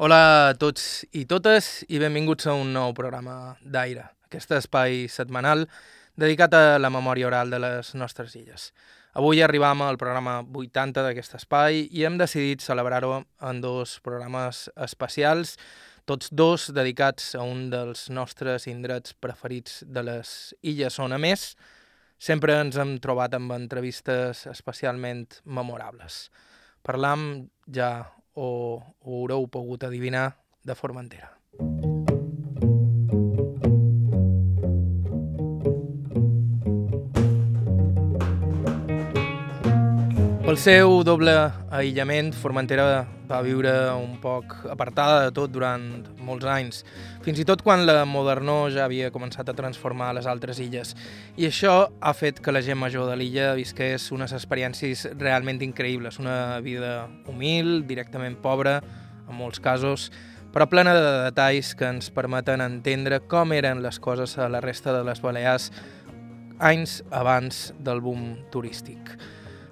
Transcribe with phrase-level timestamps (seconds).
[0.00, 5.66] Hola a tots i totes i benvinguts a un nou programa d'Aire, aquest espai setmanal
[6.16, 8.70] dedicat a la memòria oral de les nostres illes.
[9.12, 13.10] Avui arribam al programa 80 d'aquest espai i hem decidit celebrar-ho
[13.44, 15.58] en dos programes especials,
[16.08, 20.30] tots dos dedicats a un dels nostres indrets preferits de les
[20.62, 21.44] illes on, a més,
[22.16, 26.30] sempre ens hem trobat amb entrevistes especialment memorables.
[26.88, 27.92] Parlam ja
[28.34, 31.32] o ho haureu pogut adivinar de Formentera.
[40.50, 41.30] Pel seu doble
[41.70, 45.84] aïllament, Formentera va viure un poc apartada de tot durant
[46.26, 46.80] molts anys,
[47.22, 50.96] fins i tot quan la modernor ja havia començat a transformar les altres illes.
[51.38, 56.18] I això ha fet que la gent major de l'illa visqués unes experiències realment increïbles,
[56.18, 58.80] una vida humil, directament pobra,
[59.30, 60.10] en molts casos,
[60.50, 64.98] però plena de detalls que ens permeten entendre com eren les coses a la resta
[64.98, 65.70] de les Balears
[66.58, 69.14] anys abans del boom turístic.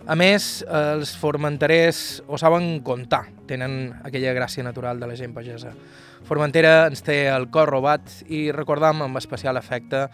[0.08, 5.74] A més, els formenterers ho saben comptar, tenen aquella gràcia natural de la gent pagesa.
[6.24, 10.06] Formentera ens té el cor robat i recordam amb especial afecte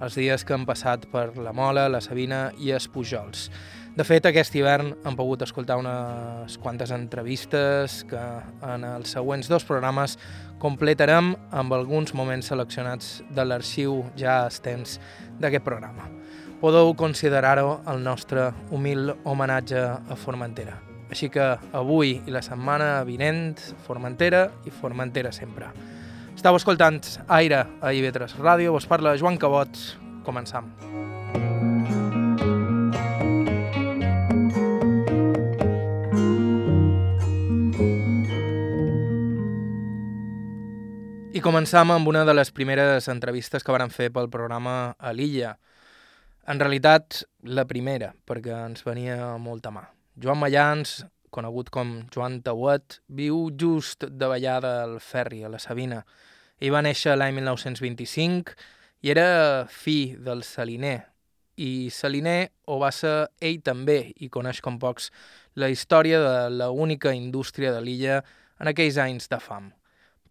[0.00, 3.50] els dies que han passat per la Mola, la Sabina i els Pujols.
[3.92, 8.24] De fet, aquest hivern han pogut escoltar unes quantes entrevistes que
[8.72, 10.16] en els següents dos programes
[10.64, 14.96] completarem amb alguns moments seleccionats de l'arxiu ja extens
[15.44, 16.08] d'aquest programa
[16.62, 20.76] podeu considerar-ho el nostre humil homenatge a Formentera.
[21.10, 21.42] Així que
[21.74, 25.72] avui i la setmana vinent, Formentera i Formentera sempre.
[26.36, 29.74] Estau escoltant Aire a IB3 Ràdio, vos parla Joan Cabot.
[30.22, 30.70] Començam.
[41.34, 45.56] I començam amb una de les primeres entrevistes que varen fer pel programa a l'Illa,
[46.46, 49.84] en realitat, la primera, perquè ens venia molta mà.
[50.18, 51.02] Joan Mallans,
[51.32, 56.02] conegut com Joan Tauet, viu just de ballada al Ferri, a la Sabina.
[56.60, 58.56] Ell va néixer l'any 1925
[59.02, 60.98] i era fill del Saliner.
[61.56, 65.10] I Saliner ho va ser ell també i coneix com pocs
[65.54, 68.22] la història de la única indústria de l'illa
[68.58, 69.70] en aquells anys de fam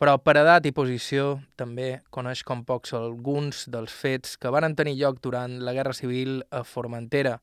[0.02, 4.96] però per edat i posició també coneix com pocs alguns dels fets que van tenir
[4.98, 7.36] lloc durant la Guerra Civil a Formentera.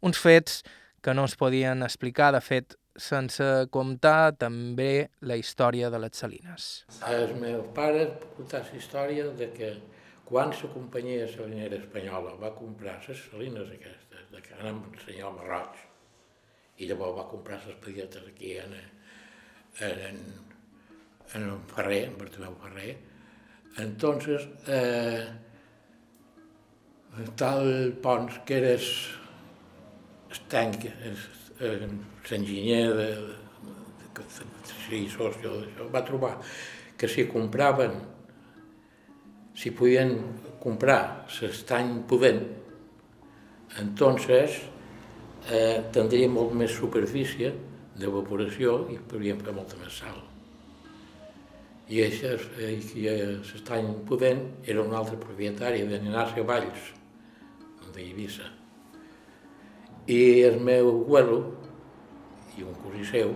[0.00, 0.62] Uns fets
[1.04, 3.44] que no es podien explicar, de fet, sense
[3.74, 6.68] comptar també la història de les Salines.
[7.08, 9.72] Els meus pares contar la història de que
[10.24, 15.36] quan la companyia salinera espanyola va comprar les salines aquestes, de que anem el senyor
[15.36, 15.76] Marroig,
[16.80, 18.72] i llavors va comprar les pedietes aquí en,
[19.84, 20.24] en, en
[21.34, 22.98] el Ferrer, en Bartomeu Ferrer.
[23.78, 25.26] Entonces, eh,
[27.36, 28.74] tal Pons, que era
[30.32, 30.86] estanc,
[31.60, 34.24] l'enginyer de, de,
[34.90, 35.52] de, socio
[35.92, 36.38] va trobar
[36.96, 37.94] que si compraven,
[39.54, 40.16] si podien
[40.60, 42.42] comprar l'estany pudent,
[43.80, 44.60] entonces
[45.50, 47.54] eh, tindria molt més superfície
[47.96, 50.31] d'evaporació i podríem fer molta més sal
[51.92, 52.32] i això,
[52.88, 53.04] qui
[53.44, 56.86] s'estany podent era un altre propietari de Ignacio Valls,
[57.92, 58.46] d'Eivissa.
[60.08, 61.38] I el meu abuelo
[62.56, 63.34] i un cosí seu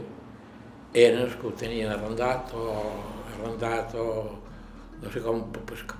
[0.96, 2.64] eren els que ho tenien arrendat o
[3.34, 4.06] arrendat o
[5.02, 5.44] no sé com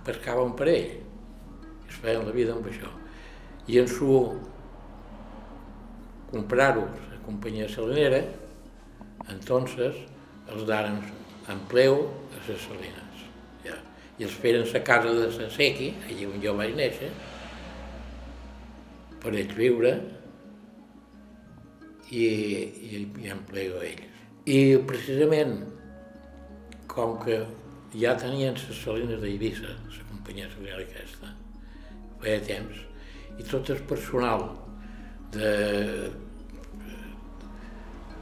[0.07, 0.95] pescaven per ell.
[1.87, 2.89] Es feien la vida amb això.
[3.69, 4.09] I en su
[6.33, 8.23] comprar-ho la companyia salinera,
[9.29, 10.01] entonces
[10.49, 11.03] els daren
[11.53, 13.25] empleu a les salines.
[13.65, 13.77] Ja.
[14.19, 17.11] I els feren a casa de Sant Sequi, allà on jo vaig néixer,
[19.23, 19.93] per ells viure
[22.11, 24.21] i, i, i empleo a ells.
[24.47, 25.57] I precisament,
[26.91, 27.41] com que
[27.99, 31.33] ja tenien les salines d'Eivissa, la companyia salinera aquesta,
[32.23, 32.79] feia temps,
[33.37, 34.47] i tot el personal
[35.35, 35.51] de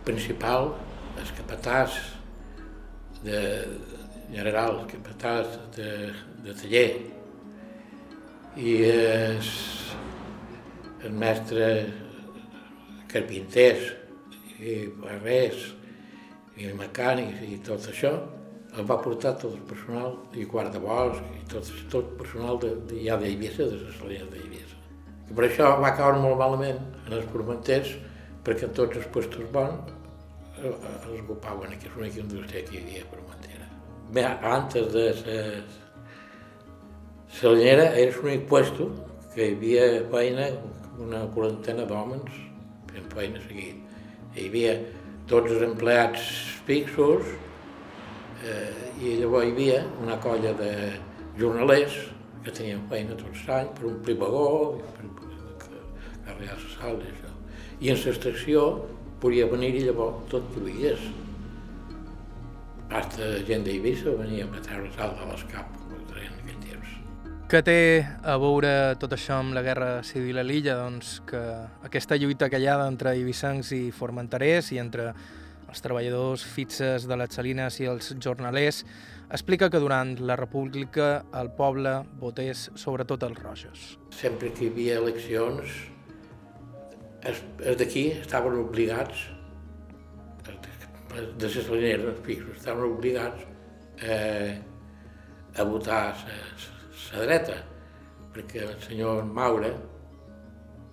[0.05, 0.73] principal,
[1.21, 2.01] els capatàs,
[3.25, 3.41] de
[4.35, 5.91] general, capatàs de,
[6.45, 6.89] de taller,
[8.57, 9.51] i el,
[11.05, 11.69] el mestre
[13.11, 13.91] carpinters
[14.63, 15.73] i barrers
[16.55, 18.13] i mecànics i tot això,
[18.75, 23.03] el va portar tot el personal i guardabosc i tot, tot el personal de, de,
[23.07, 24.79] ja d'Eivissa, de les salines d'Eivissa.
[25.31, 27.95] I per això va caure molt malament en els formenters,
[28.47, 29.95] perquè tots els puestos bons
[30.65, 33.44] els ocupaven aquí, és l'única indústria que hi havia a Formentera.
[34.43, 35.65] Antes de la
[37.35, 38.91] Salinera era l'únic puesto
[39.35, 40.45] que hi havia feina,
[41.03, 42.31] una quarantena d'homes
[42.93, 43.81] fent feina seguit.
[44.37, 44.75] Hi havia
[45.27, 46.29] tots els empleats
[46.69, 47.27] fixos
[48.47, 48.71] eh,
[49.03, 50.71] i llavors hi havia una colla de
[51.41, 51.99] jornalers
[52.45, 54.47] que tenien feina tots l'any per omplir vagó,
[54.95, 55.11] per,
[56.29, 57.35] carregar la sal i això.
[57.81, 58.65] I en l'estació
[59.21, 60.63] podia venir i llavors tot que
[62.89, 63.05] veies.
[63.05, 65.67] Hasta gent d'Eivissa venia a treure sal de l'escap,
[66.11, 66.89] treien aquell temps.
[67.49, 70.77] Què té a veure tot això amb la guerra civil a l'illa?
[70.77, 71.41] Doncs que
[71.85, 75.13] aquesta lluita callada entre eibissencs i formenterers i entre
[75.69, 78.85] els treballadors fixes de les salines i els jornalers
[79.31, 83.99] explica que durant la república el poble votés sobretot els rojos.
[84.15, 85.75] Sempre que hi havia eleccions,
[87.25, 89.34] els d'aquí estaven obligats,
[91.15, 93.45] de les salineres, els fixos, estaven obligats
[94.03, 94.59] eh,
[95.57, 97.59] a votar la dreta,
[98.35, 99.71] perquè el senyor Maura,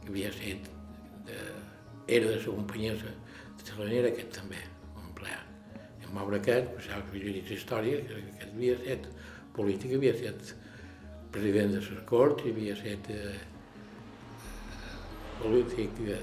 [0.02, 0.70] que havia estat,
[1.28, 1.38] de,
[2.08, 3.14] era de la companyia de
[3.66, 4.62] salinera, aquest també,
[4.96, 5.80] un empleat.
[6.02, 9.10] El Maura aquest, que havia dit història, que aquest havia estat
[9.56, 10.54] polític, havia estat
[11.32, 13.42] president de les Corts, havia estat eh,
[15.42, 16.22] polític de,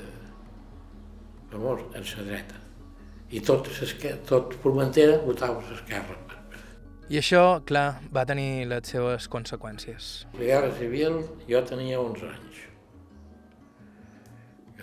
[1.50, 2.67] famós en la dreta.
[3.30, 3.68] I tot,
[4.28, 6.16] tot Formentera votava a l'esquerra.
[7.08, 10.08] I això, clar, va tenir les seves conseqüències.
[10.36, 12.58] La Guerra Civil jo tenia 11 anys.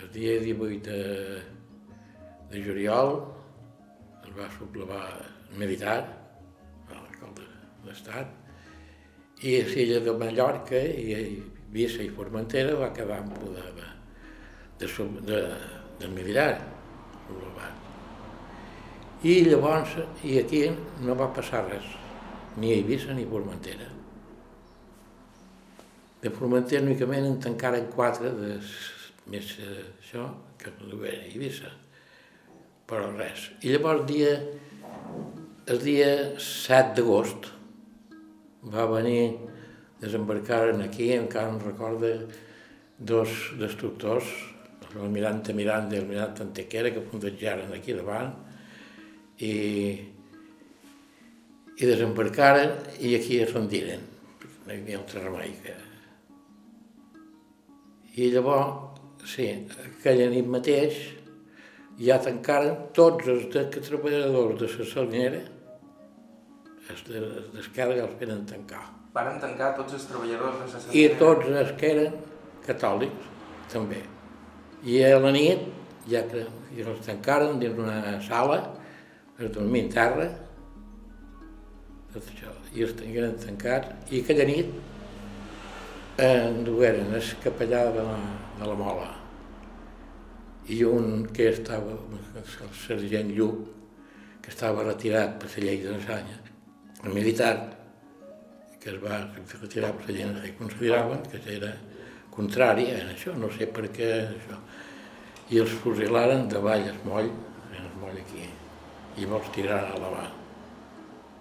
[0.02, 1.38] El dia 18 de,
[2.50, 3.14] de juliol
[4.24, 5.04] es va sublevar
[5.54, 6.00] militar,
[6.90, 8.34] l'alcalde de l'Estat,
[9.46, 11.16] i a l'illa de Mallorca i
[11.70, 13.90] Vissa i Formentera va quedar en poder de,
[14.82, 15.42] de, de,
[16.02, 16.52] del militar
[17.26, 17.85] sublevat.
[19.24, 19.94] I llavors,
[20.28, 20.66] i aquí
[21.00, 21.86] no va passar res,
[22.60, 23.88] ni a Eivissa ni a Formentera.
[26.20, 28.58] De Formentera únicament en tancaren quatre de
[29.32, 30.28] més això
[30.60, 30.72] que
[31.16, 31.72] a Eivissa,
[32.86, 33.50] però res.
[33.64, 34.34] I llavors dia,
[35.66, 37.48] el dia 7 d'agost
[38.72, 39.38] va venir,
[40.00, 42.12] desembarcaren aquí, encara em recorda,
[42.98, 44.28] dos destructors,
[44.94, 48.45] l'almirante Miranda i l'almirante Antequera, que puntejaren aquí davant,
[49.38, 49.54] i,
[51.76, 52.72] i desembarcaren
[53.04, 54.06] i aquí es rendiren,
[54.64, 55.74] no hi havia altre remei que...
[58.16, 58.96] I llavors,
[59.28, 59.50] sí,
[59.84, 60.96] aquella nit mateix
[62.00, 65.42] ja tancaren tots els de, treballadors de la salinera,
[66.92, 68.84] els d'esquerra ja els venen tancar.
[69.16, 70.96] Varen tancar tots els treballadors de la salinera?
[71.02, 72.16] I tots els que eren
[72.66, 73.32] catòlics,
[73.72, 74.00] també.
[74.86, 75.68] I a la nit
[76.08, 76.46] ja que
[76.76, 78.60] ja els tancaren dins una sala,
[79.38, 80.30] es dormien terra,
[82.14, 84.72] tot això, i els tingueren tancats, i aquella nit
[86.22, 88.18] endugueren el capellà de la,
[88.56, 89.10] de la mola
[90.72, 91.92] i un que estava,
[92.40, 93.58] el sergent Lluc,
[94.42, 96.38] que estava retirat per la llei d'ensanya,
[97.04, 97.54] el militar,
[98.80, 99.20] que es va
[99.60, 101.72] retirar per la llei que consideraven que era
[102.34, 104.60] contrari a això, no sé per què això.
[105.54, 107.30] I els fusilaren davall el moll,
[107.78, 108.42] el moll aquí,
[109.16, 110.26] i vols tirar a la mà.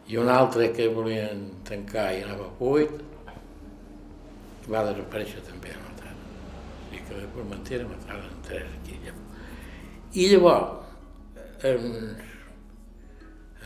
[0.08, 2.94] I un altre que volien tancar i anava buit,
[4.70, 6.14] va desaparèixer també a matar.
[6.94, 9.00] I que de Formentera mataren tres aquí.
[10.16, 10.86] I llavors,
[11.68, 12.16] en,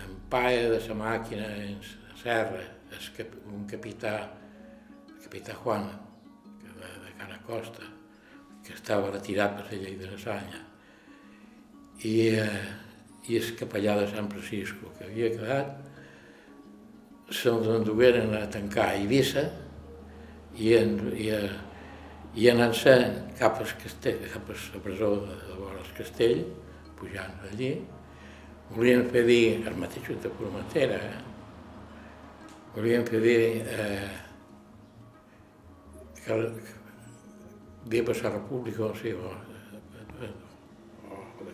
[0.01, 1.77] en paia de la màquina, en
[2.23, 4.15] serra, el, un capità,
[5.09, 5.85] el capità Juan,
[6.63, 7.85] que de, de Cara Costa,
[8.65, 10.63] que estava retirat per la llei de la Sanya,
[12.01, 12.88] i, eh,
[13.27, 15.75] i el capellà de Sant Francisco, que havia quedat,
[17.29, 19.45] se'ls endugueren a tancar a Eivissa
[20.55, 21.41] i, en, i, a,
[22.39, 22.95] i anant-se
[23.39, 26.43] cap, al castell, cap a la presó de, de vora el castell,
[26.99, 27.73] pujant allí,
[28.73, 31.21] volien fer dir, el mateix de Formentera, eh?
[32.75, 34.09] volien fer dir eh,
[36.23, 36.35] que,
[36.67, 36.77] que
[37.89, 39.33] viva la república o sigui, o,
[41.09, 41.49] o, o,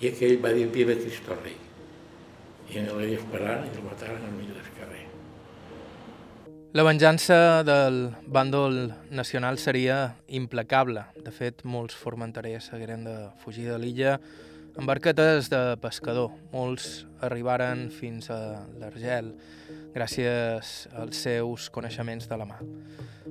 [0.00, 1.56] i aquell va dir viva Cristo Rei
[2.74, 5.04] i no l'havia esperat i el mataren al mig del carrer.
[6.74, 11.04] La venjança del bàndol nacional seria implacable.
[11.22, 14.16] De fet, molts formenterers hagueren de fugir de l'illa
[14.74, 16.32] amb barquetes de pescador.
[16.50, 18.40] Molts arribaren fins a
[18.80, 19.30] l'Argel
[19.94, 22.58] gràcies als seus coneixements de la mà.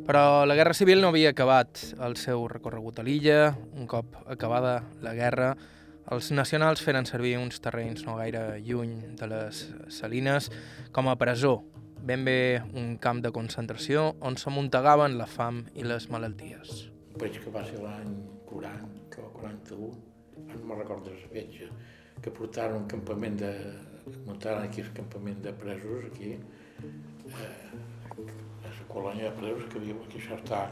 [0.07, 3.57] Però la Guerra Civil no havia acabat el seu recorregut a l'illa.
[3.75, 5.51] Un cop acabada la guerra,
[6.11, 10.49] Els nacionals feren servir uns terrenys no gaire lluny de les Salines
[10.91, 11.61] com a presó,
[12.03, 16.89] ben bé un camp de concentració on s'amuntegaven la fam i les malalties.
[17.21, 18.11] Veig que va ser l'any
[18.49, 19.89] 40 o 41,
[20.49, 21.69] no me'n recordo la fetge,
[22.19, 23.53] que portaren un campament de...
[24.27, 27.69] muntaren aquí el campament de presos, aquí, eh,
[28.43, 30.65] a la colònia de presos, que viu aquí, això està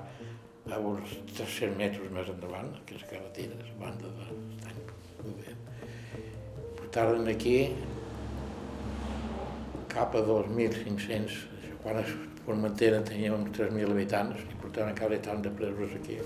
[0.68, 4.91] a uns 300 metres més endavant, aquí la carretera, la banda de l'estany.
[6.92, 7.72] Portaren aquí
[9.88, 11.32] cap a 2.500,
[11.80, 12.10] quan es
[12.44, 16.18] Formentera tenia uns 3.000 habitants i portaven cada tant de presos aquí.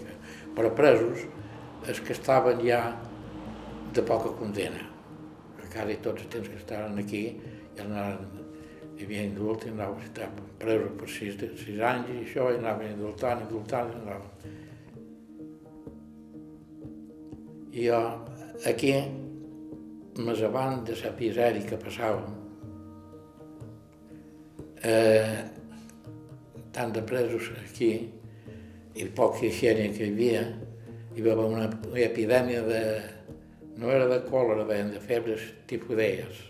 [0.57, 1.27] Però presos,
[1.85, 2.79] els que estaven ja
[3.93, 4.81] de poca condena.
[5.75, 7.21] Quasi tots els temps que estaven aquí
[7.75, 8.25] ja anaven,
[8.95, 13.45] hi havia indult i anaven presos per sis, sis anys i això, i anaven indultant,
[13.45, 14.31] indultant, i anaven.
[17.69, 18.01] I jo,
[18.73, 18.95] aquí,
[20.17, 22.29] més avant de la pisèria que passàvem,
[24.83, 25.43] eh,
[26.75, 27.91] tant de presos aquí
[28.95, 30.45] i poca higiene que hi havia,
[31.15, 32.81] hi va haver una, una epidèmia de,
[33.79, 36.43] no era de còlera, deien, de febres tifoidees.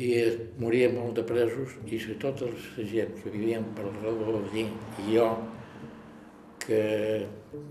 [0.00, 0.10] I
[0.60, 4.66] moria molt de presos i si tota la gent que vivien per redor d'allí
[5.04, 5.28] i jo,
[6.60, 6.80] que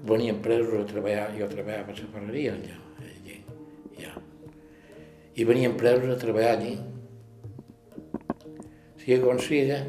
[0.10, 2.79] venien presos a treballar, jo treballava a la ferreria allà,
[4.01, 4.13] ja.
[5.36, 6.75] I venien presos a treballar allí.
[9.00, 9.79] Sigui com sigui,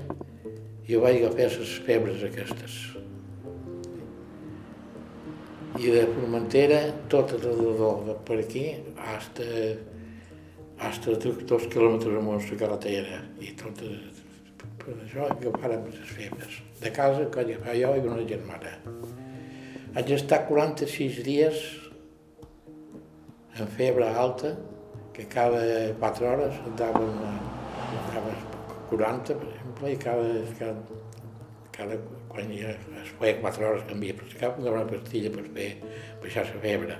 [0.89, 2.79] jo vaig agafar les febres aquestes.
[5.81, 8.65] I de Formentera, tot alrededor de per aquí,
[9.15, 9.47] hasta,
[10.79, 13.23] hasta dos quilòmetres amunt la carretera.
[13.41, 13.81] I tot,
[14.83, 16.61] per això agafàrem les febres.
[16.83, 18.75] De casa, que agafava jo i una germana.
[19.95, 21.63] Vaig estar 46 dies
[23.59, 24.55] en febre alta,
[25.13, 25.61] que cada
[25.99, 27.11] 4 hores et daven,
[28.15, 28.37] daven
[28.91, 30.29] 40, per exemple, i cada,
[30.59, 31.01] cada,
[31.75, 31.99] cada
[32.31, 35.71] quan ja es feia 4 hores canvia per cap, em una pastilla per fer
[36.23, 36.99] baixar la febre.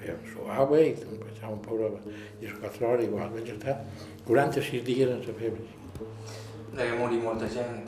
[0.00, 1.92] Feia suava i em passava un pobre,
[2.40, 3.78] i les 4 hores igual, vaig estar
[4.26, 5.68] 46 dies en la febre.
[6.74, 7.84] Deia morir molta gent.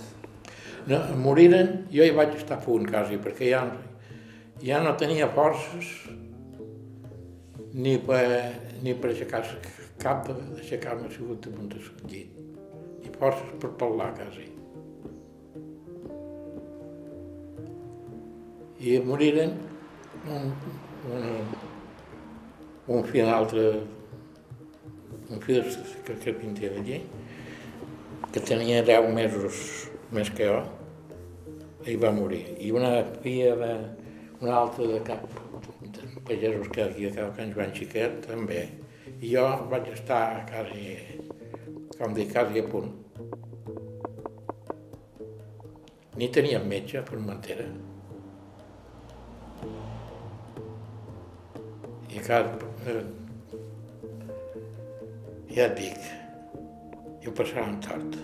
[0.86, 3.64] No, moriren, jo hi vaig estar a punt quasi, perquè ja,
[4.62, 5.88] ja no tenia forces
[7.76, 8.26] ni per,
[8.82, 9.44] ni per aixecar
[10.00, 12.36] cap d'aixecar-me sigut damunt del llit,
[13.02, 14.56] ni forces per parlar quasi.
[18.78, 19.54] i moriren
[20.28, 20.52] un,
[21.10, 21.24] un,
[22.86, 23.62] un fill altre,
[25.32, 25.62] un fill
[26.04, 27.00] que carpinter d'allí,
[28.32, 29.62] que tenia 10 mesos
[30.14, 30.60] més que jo,
[31.88, 32.44] i va morir.
[32.60, 32.92] I una
[33.22, 33.72] filla de,
[34.42, 35.45] una altra de cap, de
[36.26, 38.66] pagesos que aquí a anys van xiquet, també.
[39.20, 40.96] I jo vaig estar quasi,
[41.98, 42.90] com dic, quasi a punt.
[46.16, 47.66] Ni teníem metge per Formentera.
[52.10, 52.42] I clar,
[52.88, 53.04] eh,
[55.52, 56.06] ja et dic,
[57.20, 58.18] i ho passàvem tard.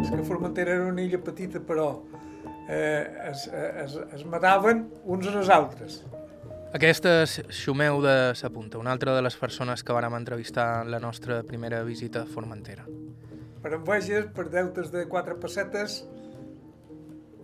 [0.00, 1.88] És que Formentera era una illa petita, però
[2.68, 6.02] eh, es, es, es mataven uns als altres.
[6.74, 10.98] Aquesta és Xumeu de Sapunta, una altra de les persones que vàrem entrevistar en la
[10.98, 12.88] nostra primera visita a Formentera.
[13.62, 16.00] Per enveges, per deutes de quatre pessetes,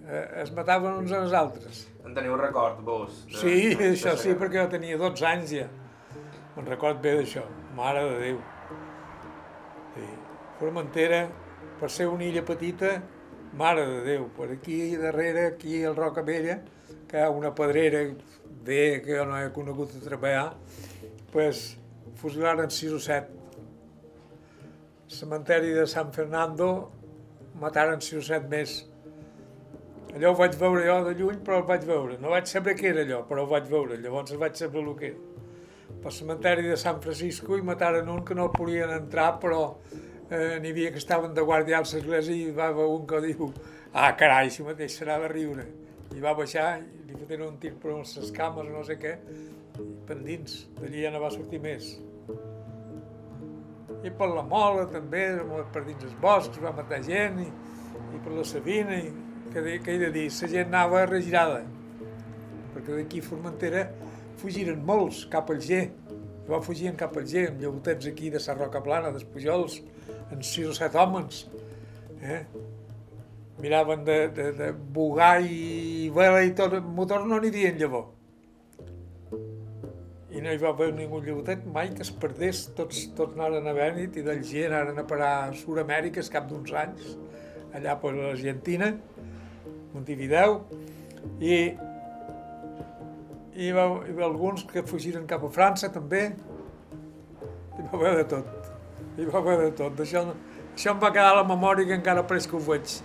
[0.02, 1.84] eh, es mataven uns als altres.
[2.04, 3.22] En teniu record, vos?
[3.28, 5.68] De, sí, de això sí, perquè jo tenia 12 anys ja.
[6.56, 7.46] Me'n record bé d'això,
[7.78, 8.42] mare de Déu.
[9.94, 10.10] Sí.
[10.58, 11.22] Formentera,
[11.78, 12.96] per ser una illa petita,
[13.56, 16.60] mare de Déu, per aquí darrere, aquí al Roca Vella,
[17.08, 18.04] que ha una pedrera
[18.64, 20.54] bé que jo no he conegut a treballar,
[21.32, 21.76] pues,
[22.20, 23.38] fusilaren 6 o 7.
[25.10, 26.90] Cementeri de San Fernando
[27.60, 28.76] mataren 6 o 7 més
[30.14, 32.16] allò ho vaig veure jo de lluny, però el vaig veure.
[32.18, 33.98] No vaig saber què era allò, però ho vaig veure.
[34.02, 35.26] Llavors vaig saber el que era.
[36.00, 39.60] Pel cementeri de San Francisco i mataren un que no podien entrar, però
[40.30, 43.50] eh, n'hi havia que estaven de guàrdia a l'església i va haver un que diu
[43.92, 45.66] ah, carai, si mateix serà de riure.
[46.14, 49.16] I va baixar i li foten un tir per les cames o no sé què,
[49.78, 50.64] i pendins.
[50.78, 51.96] D'allí ja no va sortir més.
[54.00, 55.26] I per la mola també,
[55.74, 57.50] per dins els boscs, va matar gent, i,
[58.16, 59.10] i per la Sabina, i
[59.50, 61.60] que, de, que he de dir, la gent anava regirada,
[62.74, 63.84] perquè d'aquí a Formentera
[64.40, 65.82] fugiren molts cap al G,
[66.48, 69.80] va fugir cap al G, amb llautets aquí de la Roca Plana, dels Pujols,
[70.30, 71.46] en sis o set homes.
[72.20, 72.44] Eh?
[73.60, 78.08] miraven de, de, de bugar i vela i tot, motor no n'hi havia llavor.
[80.30, 83.74] I no hi va haver ningú llevotet mai que es perdés, tots, tots anaren a
[83.76, 87.14] Bènit i del G anaren a parar a Sud-amèrica cap d'uns anys,
[87.76, 88.92] allà per l'Argentina,
[89.92, 90.60] Montevideo,
[91.42, 91.56] i
[93.60, 98.28] hi va, hi va alguns que fugiren cap a França també, hi va haver de
[98.30, 98.59] tot,
[99.18, 100.24] hi va haver de tot, això,
[100.74, 102.98] això em va quedar a la memòria que encara pareix que ho veig,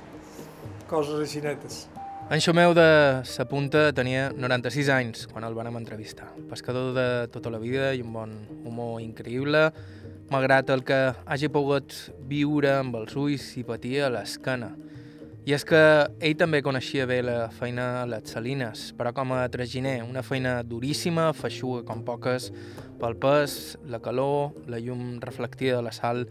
[0.89, 1.85] coses així netes.
[2.25, 6.31] En Xomeu de Sa Punta tenia 96 anys quan el vam entrevistar.
[6.49, 8.31] Pescador de tota la vida i un bon
[8.65, 9.67] humor increïble,
[10.33, 11.93] malgrat el que hagi pogut
[12.25, 14.71] viure amb els ulls i patir a l'esquena.
[15.45, 15.79] I és que
[16.25, 20.55] ell també coneixia bé la feina a les salines, però com a traginer, una feina
[20.65, 22.47] duríssima, feixuga com poques,
[22.97, 26.23] pel pes, la calor, la llum reflectida de la sal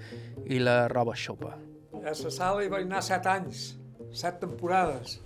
[0.50, 1.54] i la roba xopa.
[2.00, 3.68] A la sala hi vaig anar set anys,
[4.10, 5.20] set temporades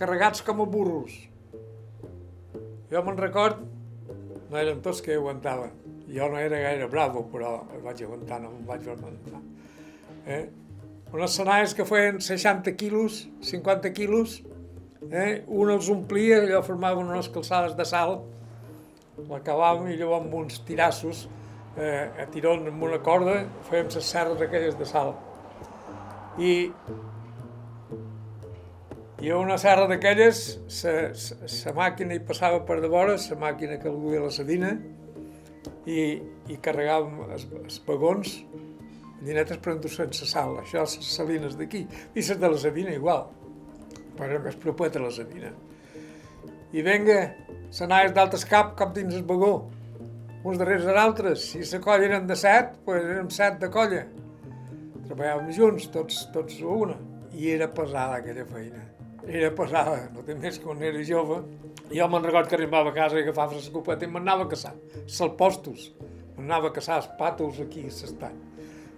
[0.00, 1.12] carregats com a burros.
[2.90, 3.60] Jo me'n record,
[4.50, 5.76] no eren tots que aguantaven.
[6.10, 9.42] Jo no era gaire bravo, però vaig aguantar, no em vaig aguantar.
[10.26, 10.42] Eh?
[11.10, 14.36] Unes senalles que feien 60 quilos, 50 quilos,
[15.10, 15.42] eh?
[15.48, 18.20] un els omplia, allò formaven unes calçades de sal,
[19.30, 21.24] l'acabàvem i llavors amb uns tirassos,
[21.74, 25.16] eh, a tirón amb una corda, fèiem les serres aquelles de sal.
[26.38, 26.54] I
[29.20, 30.38] i una serra d'aquelles,
[30.80, 34.70] la màquina hi passava per de vora, la màquina que duia la sedina,
[35.84, 38.38] i, i carregàvem els, els vagons,
[39.24, 41.84] llinetes per endur-se sal, això les salines d'aquí,
[42.14, 43.26] i les de la Sabina igual,
[44.16, 45.52] però era més propeta la Sabina.
[46.72, 47.18] I venga,
[47.74, 49.54] s'anaves d'altres cap, cap dins el vagó,
[50.44, 54.06] uns darrers dels altres, si la colla eren de set, doncs érem set de colla.
[55.08, 56.96] Treballàvem junts, tots, tots a una,
[57.34, 58.86] i era pesada aquella feina
[59.30, 61.40] era pesada, no té més quan era jove.
[61.90, 64.74] Jo me'n record que arribava a casa i agafava l'escopeta i m'anava a caçar
[65.06, 65.90] salpostos.
[66.36, 68.38] M'anava a caçar els pàtols aquí a l'estany.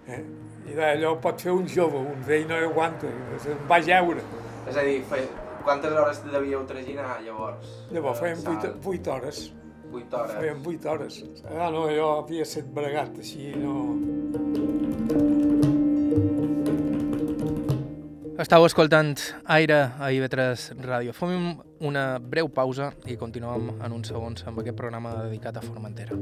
[0.07, 0.21] Eh?
[0.71, 4.23] I d'allò pot fer un jove, un vell no aguanta, em va jeure.
[4.67, 5.25] És a dir, fe...
[5.63, 7.75] quantes hores devíeu traginar llavors?
[7.91, 9.43] Llavors fèiem 8, 8 hores.
[9.93, 10.35] 8 hores.
[10.39, 11.19] Fèiem 8 hores.
[11.51, 13.77] Ah, no, jo havia set bregat així, no...
[18.43, 19.13] Estau escoltant
[19.55, 21.13] Aire a IB3 Ràdio.
[21.15, 21.53] Fem
[21.85, 26.17] una breu pausa i continuem en uns segons amb aquest programa dedicat a Formentera.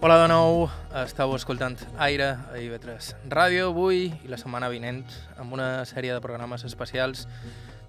[0.00, 0.62] Hola de nou,
[0.96, 5.02] estàu escoltant Aire a IB3 Ràdio avui i la setmana vinent
[5.36, 7.26] amb una sèrie de programes especials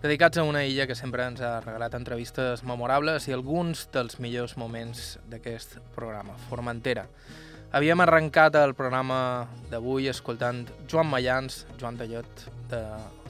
[0.02, 4.58] dedicats a una illa que sempre ens ha regalat entrevistes memorables i alguns dels millors
[4.60, 7.06] moments d'aquest programa, Formentera.
[7.72, 12.44] Havíem arrencat el programa d'avui escoltant Joan Mayans, Joan Tallot,
[12.74, 12.82] de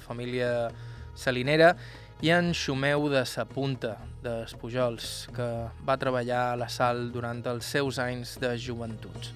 [0.07, 0.71] família
[1.13, 1.75] salinera,
[2.25, 5.47] i en Xumeu de Sa Punta, d'Espujols, que
[5.87, 9.33] va treballar a la sal durant els seus anys de joventuts.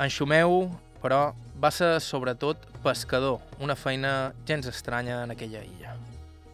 [0.00, 0.64] En Xumeu,
[1.02, 5.96] però, va ser sobretot pescador, una feina gens estranya en aquella illa.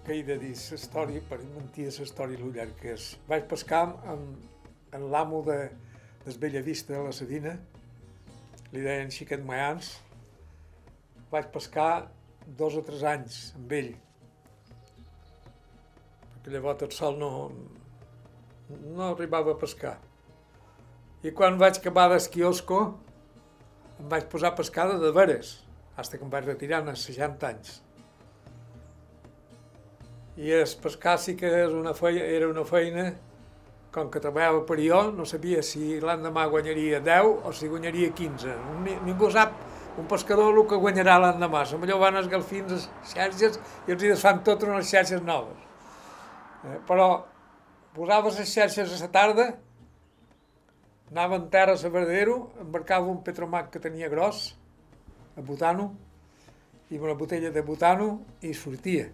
[0.07, 0.55] Què he de dir?
[0.55, 3.12] La història, per mentir la història lo llarg que és.
[3.31, 4.35] Vaig pescar amb,
[4.94, 5.61] amb l'amo de,
[6.25, 7.55] des Bellavista, de la Sedina,
[8.72, 9.96] li deien Xiquet Mayans.
[11.31, 12.09] Vaig pescar
[12.59, 13.94] dos o tres anys amb ell,
[16.46, 17.28] que llavors tot sol no,
[18.70, 19.96] no arribava a pescar.
[21.26, 22.78] I quan vaig acabar d'esquiosco,
[23.98, 25.56] em vaig posar a pescar de veres,
[25.96, 27.80] fins que em vaig retirar a 60 anys.
[30.38, 33.09] I es pescar sí que era una feina, era una feina
[33.90, 38.54] com que treballava per jo, no sabia si l'endemà guanyaria 10 o si guanyaria 15.
[39.02, 39.59] Ningú sap
[39.98, 41.66] un pescador el que guanyarà l'endemà.
[41.66, 45.65] La millor van esgalfins les xarxes i els hi desfan totes unes xarxes noves.
[46.64, 47.26] Eh, però
[47.94, 49.46] posava les xarxes a la tarda,
[51.10, 54.56] anava en terra a Verdero, embarcava un petromac que tenia gros,
[55.36, 55.94] a butano,
[56.90, 59.08] i una botella de butano i sortia.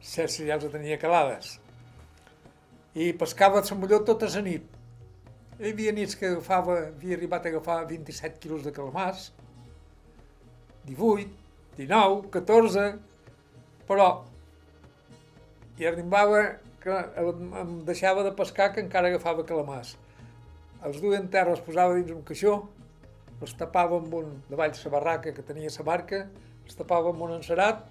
[0.00, 1.58] Les xarxes ja les tenia calades.
[2.94, 4.64] I pescava a Molló tota la nit.
[5.60, 9.32] Hi havia nits que agafava, havia arribat a agafar 27 quilos de calmars,
[10.86, 11.28] 18,
[11.76, 12.86] 19, 14,
[13.86, 14.24] però
[15.80, 16.42] i arribava
[16.80, 19.94] que em deixava de pescar que encara agafava calamars.
[20.84, 22.54] Els duia en terra, els posava dins un caixó,
[23.40, 26.26] els tapava amb un, davall la barraca que tenia la barca,
[26.64, 27.86] els tapava amb un encerat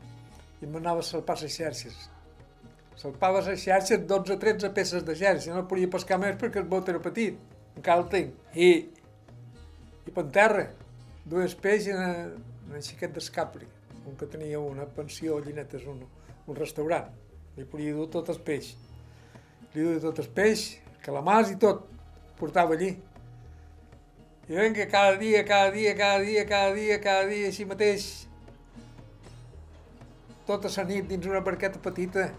[0.62, 1.98] i m'anava a salpar les xarxes.
[3.00, 7.02] Salpava les xarxes, 12-13 peces de xarxa, no podia pescar més perquè el bot era
[7.02, 7.40] petit,
[7.76, 8.36] encara el tinc.
[8.54, 8.70] I,
[10.06, 10.68] i per terra,
[11.26, 12.04] dues peix en
[12.76, 13.66] el xiquet d'escapri,
[14.06, 16.06] un que tenia una pensió Llinetes, un,
[16.46, 17.10] un restaurant.
[17.60, 18.72] Li podia dur tot el peix.
[19.74, 20.62] Li duia tot el peix,
[21.04, 21.82] calamars i tot,
[22.40, 22.94] portava allí.
[24.48, 28.06] I vinga, cada dia, cada dia, cada dia, cada dia, cada dia, així mateix,
[30.48, 32.30] tota la nit dins una barqueta petita,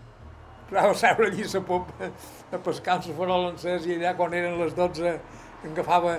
[0.72, 2.08] a seure allí a la popa
[2.52, 6.16] a pescar amb la farola encès i allà quan eren les 12 em agafava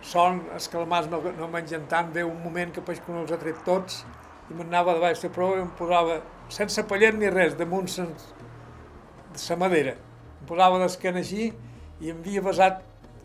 [0.00, 3.32] son, els calamars no, no mengen tant, ve un moment que peix que no els
[3.34, 4.04] ha tret tots
[4.48, 8.08] i m'anava de baix de prova i em posava sense pallet ni res, damunt de
[9.48, 9.94] la madera.
[10.40, 11.52] Em posava d'esquena així
[12.00, 12.82] i em havia basat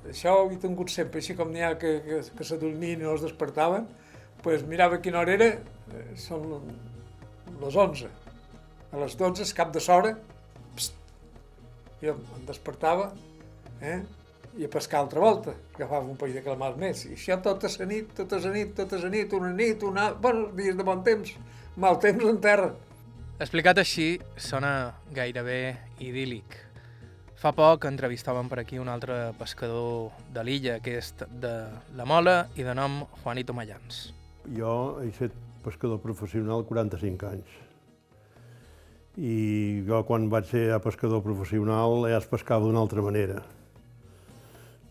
[0.08, 3.16] això ho he tingut sempre, així com n'hi ha que, que, que s'adormien i no
[3.18, 3.88] es despertaven,
[4.44, 5.50] pues mirava quina hora era,
[5.94, 6.48] eh, són
[7.60, 8.10] les 11.
[8.90, 10.16] A les 12, cap de s'hora,
[12.00, 13.12] jo em despertava,
[13.84, 14.00] eh?
[14.58, 17.88] i a pescar altra volta, agafava un país de calamars més, i això tota la
[17.92, 20.12] nit, tota la nit, tota la nit, una nit, una...
[20.14, 21.36] bueno, dies de bon temps,
[21.78, 22.72] mal temps en terra.
[23.39, 26.58] Explicat així, sona gairebé idíl·lic.
[27.39, 31.54] Fa poc entrevistàvem per aquí un altre pescador de l'illa, que és de
[31.95, 34.02] la Mola i de nom Juanito Mayans.
[34.58, 37.56] Jo he estat pescador professional 45 anys.
[39.15, 39.39] I
[39.88, 43.39] jo quan vaig ser ja pescador professional ja es pescava d'una altra manera.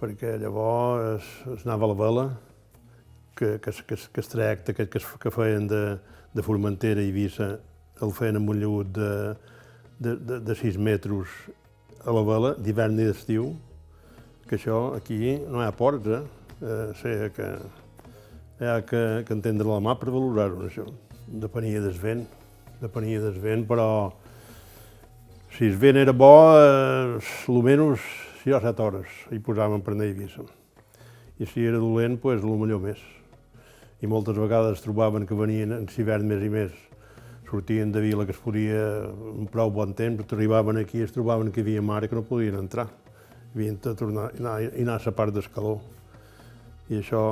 [0.00, 2.28] Perquè llavors es, es anava a la vela,
[3.36, 5.98] que, que, que, que es tracte aquest que, que feien de,
[6.32, 7.58] de Formentera i Eivissa,
[8.02, 9.12] el feien amb un llegut de,
[9.98, 11.32] de, de, de 6 metres
[12.04, 13.50] a la vela d'hivern i d'estiu,
[14.48, 16.22] que això aquí no hi ha ports, eh?
[16.62, 17.48] eh sé que
[18.60, 20.86] hi ha que, que entendre la mà per valorar-ho, això.
[21.28, 22.24] Depenia del vent,
[22.80, 23.88] depenia del vent, però
[25.56, 27.18] si el vent era bo, eh,
[27.50, 28.02] almenys
[28.44, 30.46] 6 o 7 hores hi posàvem per anar a Eivissa.
[31.38, 33.02] I si era dolent, doncs, pues, millor més.
[34.02, 36.87] I moltes vegades trobaven que venien en hivern més i més
[37.48, 41.52] sortien de vila que es podia un prou bon temps, arribaven aquí i es trobaven
[41.52, 42.88] que hi havia mare que no podien entrar.
[43.54, 45.78] Havien de tornar i anar, i anar a la part d'escaló.
[46.88, 47.22] I això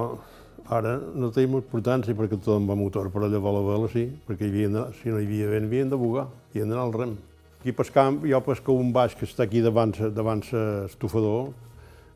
[0.72, 4.52] ara no té importància perquè tothom va motor, però llavors la vela sí, perquè hi
[4.52, 7.16] havien de, si no hi havia vent havien de bugar, havien d'anar al rem.
[7.60, 11.52] Aquí pescam, jo pesco un baix que està aquí davant, davant l'estofador,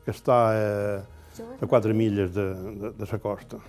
[0.05, 1.01] que està eh,
[1.61, 3.59] a 4 milles de, de, de la costa.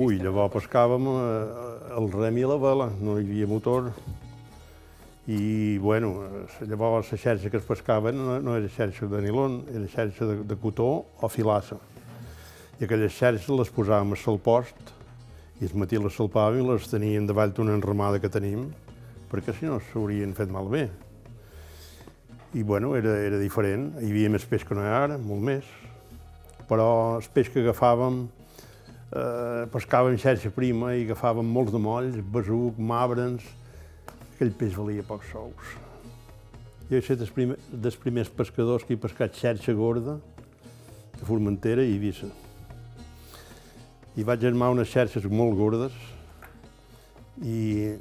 [0.00, 3.90] Ui, llavors pescàvem eh, el rem i la vela, no hi havia motor.
[5.28, 6.14] I, bueno,
[6.64, 10.38] llavors la xarxa que es pescaven no, no era xarxa de nilon, era xarxa de,
[10.48, 10.88] de cotó
[11.20, 11.76] o filassa.
[12.80, 14.94] I aquelles xarxes les posàvem a salpost
[15.60, 18.70] i es matí les salpàvem i les teníem davall d'una enramada que tenim,
[19.28, 20.86] perquè si no s'haurien fet malbé.
[22.54, 23.90] I, bueno, era, era diferent.
[24.00, 25.68] Hi havia més peix que no hi ha ara, molt més
[26.68, 28.26] però el peix que agafàvem
[29.12, 33.46] eh, pescàvem xarxa prima i agafàvem molts de molls, besuc, mabrens,
[34.34, 35.76] aquell peix valia pocs sous.
[36.88, 40.18] Jo he estat dels, primer, dels primers pescadors que he pescat xarxa gorda
[41.18, 42.28] de Formentera i Eivissa.
[44.18, 45.98] I vaig armar unes xarxes molt gordes
[47.44, 47.98] i,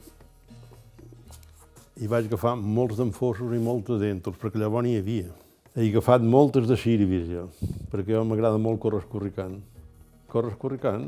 [2.01, 5.35] i vaig agafar molts d'enfossos i molts de dèntols, perquè llavors n'hi havia.
[5.77, 7.43] He agafat moltes de sirvis, jo,
[7.91, 9.59] perquè mi m'agrada molt córrer escorricant.
[10.25, 11.03] Córrer escorricant,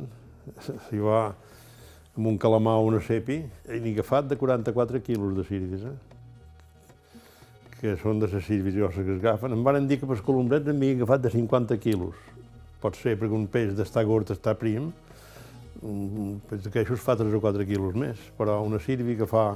[0.85, 1.23] si va
[2.13, 5.95] amb un calamar o una cepi, he agafat de 44 quilos de sirvis, eh?
[7.79, 9.57] que són de les sirvis grosses que es agafen.
[9.57, 12.21] Em van dir que per colombrets m'hi agafat de 50 quilos.
[12.83, 14.91] Pot ser perquè un peix d'estar gord està prim,
[15.81, 19.49] un peix de queixos fa 3 o 4 quilos més, però una sirvi que fa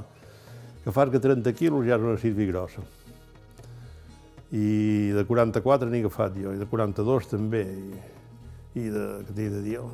[0.82, 2.82] que fa que 30 quilos ja és una sirvi grossa
[4.54, 8.02] i de 44 n'he agafat jo, i de 42 també, i,
[8.78, 9.88] i de, què t'he de dir jo?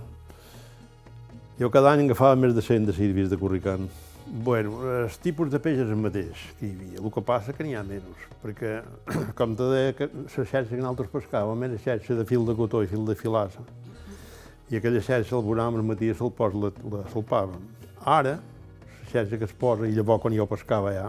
[1.60, 3.88] Jo cada any agafava més de 100 de sirvis de corricant.
[4.30, 7.64] Bueno, el tipus de peix és el mateix que hi havia, el que passa que
[7.64, 8.76] n'hi ha menys, perquè,
[9.38, 12.84] com te deia, que la xarxa que nosaltres pescàvem era xarxa de fil de cotó
[12.84, 13.64] i fil de filassa,
[14.70, 17.64] i aquella xarxa al voràvem al matí se'l pos la, la salpàvem.
[18.04, 21.08] Ara, la xarxa que es posa, i llavors quan jo pescava ja,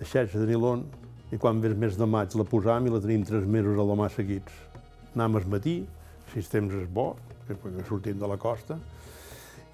[0.00, 0.88] la xarxa de nilon
[1.32, 3.86] i quan ve el mes de maig la posam i la tenim tres mesos a
[3.86, 4.52] la mà seguits.
[5.14, 5.80] Anam al matí,
[6.30, 7.14] si el temps és bo,
[7.48, 8.78] perquè sortim de la costa,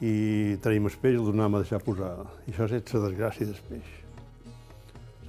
[0.02, 2.26] i tenim el peix i el tornem a deixar posada.
[2.48, 3.92] I això és la desgràcia del peix.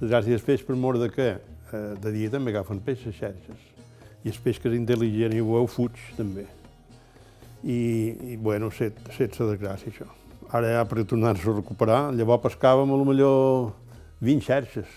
[0.06, 3.70] desgràcia del peix per mort de que eh, de dia també agafen peix les xarxes.
[4.24, 6.48] I el peix que és intel·ligent i ho fuig també.
[7.64, 7.78] I,
[8.34, 10.08] i bueno, set, set la desgràcia, això.
[10.54, 13.72] ara ja per tornar-se a recuperar, llavors pescàvem a lo millor
[14.20, 14.90] 20 xarxes.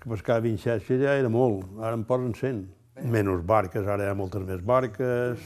[0.00, 2.60] Que pescar 20 xarxes ja era molt, ara en posen 100.
[3.12, 5.42] Menys barques, ara hi ha moltes més barques.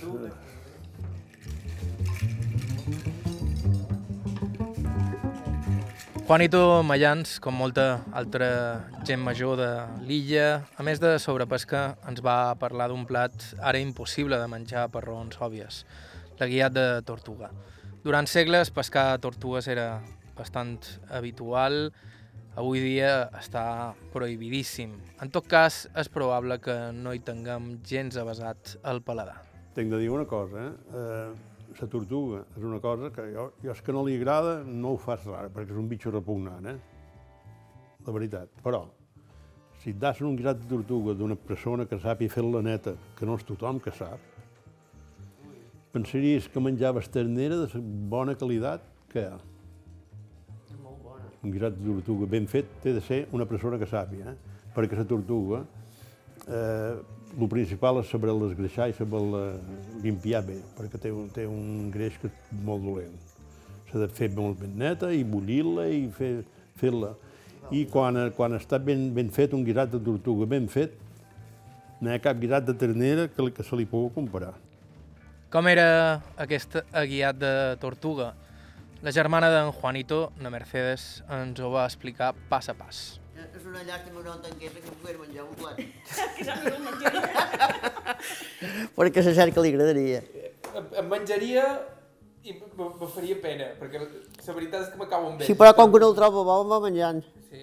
[6.25, 8.47] Juanito Mayans, com molta altra
[9.03, 9.69] gent major de
[10.07, 15.03] l'illa, a més de sobrepesca, ens va parlar d'un plat ara impossible de menjar per
[15.09, 15.83] raons òbvies,
[16.39, 17.51] la guiat de tortuga.
[18.07, 19.99] Durant segles, pescar tortugues era
[20.39, 20.79] bastant
[21.11, 21.91] habitual,
[22.57, 24.95] avui dia està prohibidíssim.
[25.23, 29.41] En tot cas, és probable que no hi tinguem gens avasat al paladar.
[29.75, 31.01] Tinc de dir una cosa, eh?
[31.01, 34.93] eh la tortuga és una cosa que jo, jo és que no li agrada, no
[34.95, 36.77] ho fas rar, perquè és un bitxo repugnant, eh?
[38.07, 38.53] La veritat.
[38.63, 38.85] Però,
[39.83, 43.35] si et das un grat de tortuga d'una persona que sàpiga fer-la neta, que no
[43.41, 44.23] és tothom que sap,
[45.95, 49.41] pensaries que menjaves ternera de bona qualitat que hi ha.
[51.45, 54.71] Un guisat de tortuga ben fet té de ser una persona que sàpiga, eh?
[54.75, 55.61] perquè la tortuga
[56.49, 56.95] eh,
[57.51, 59.21] principal és saber l'esgreixar i saber
[60.03, 63.15] limpiar bé, perquè té un, té un greix que és molt dolent.
[63.91, 66.45] S'ha de fer molt ben neta i bullir-la i fer-la.
[66.81, 66.93] Fer
[67.73, 70.97] I quan, quan està ben, ben fet, un guisat de tortuga ben fet,
[72.01, 74.53] no hi ha cap guisat de ternera que, que se li pugui comparar.
[75.55, 78.33] Com era aquest aguiat de tortuga?
[79.05, 83.21] La germana d'en Juanito, na Mercedes, ens ho va explicar pas a pas.
[83.37, 85.77] És una llàstima no entengués que pogués menjar un plat.
[86.39, 86.57] que s'ha.
[88.97, 90.23] Perquè la cerca li agradaria.
[90.73, 91.67] Em, menjaria
[92.49, 92.65] i me,
[93.03, 95.49] me faria pena, perquè la veritat és que m'acabo amb ell.
[95.51, 97.21] Sí, però com que no el trobo bo, em va menjant.
[97.51, 97.61] Sí,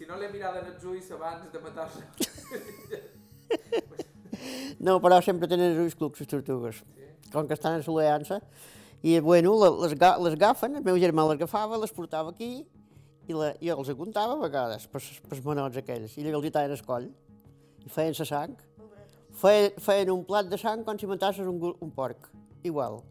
[0.00, 2.00] si no l'he mirat en els ulls abans de matar-se.
[4.86, 6.80] No, però sempre tenen els ulls clucs, les tortugues.
[7.32, 8.40] Com que estan a l'aliança.
[9.04, 12.64] I, bueno, les, les agafen, el meu germà les agafava, les portava aquí,
[13.28, 16.72] i la, jo els aguntava a vegades, per, per menots aquells, i els hi tallen
[16.72, 17.10] el coll,
[17.84, 18.54] i feien la sang.
[19.40, 22.30] Feien, feien un plat de sang com si matasses un, un porc,
[22.64, 23.02] igual.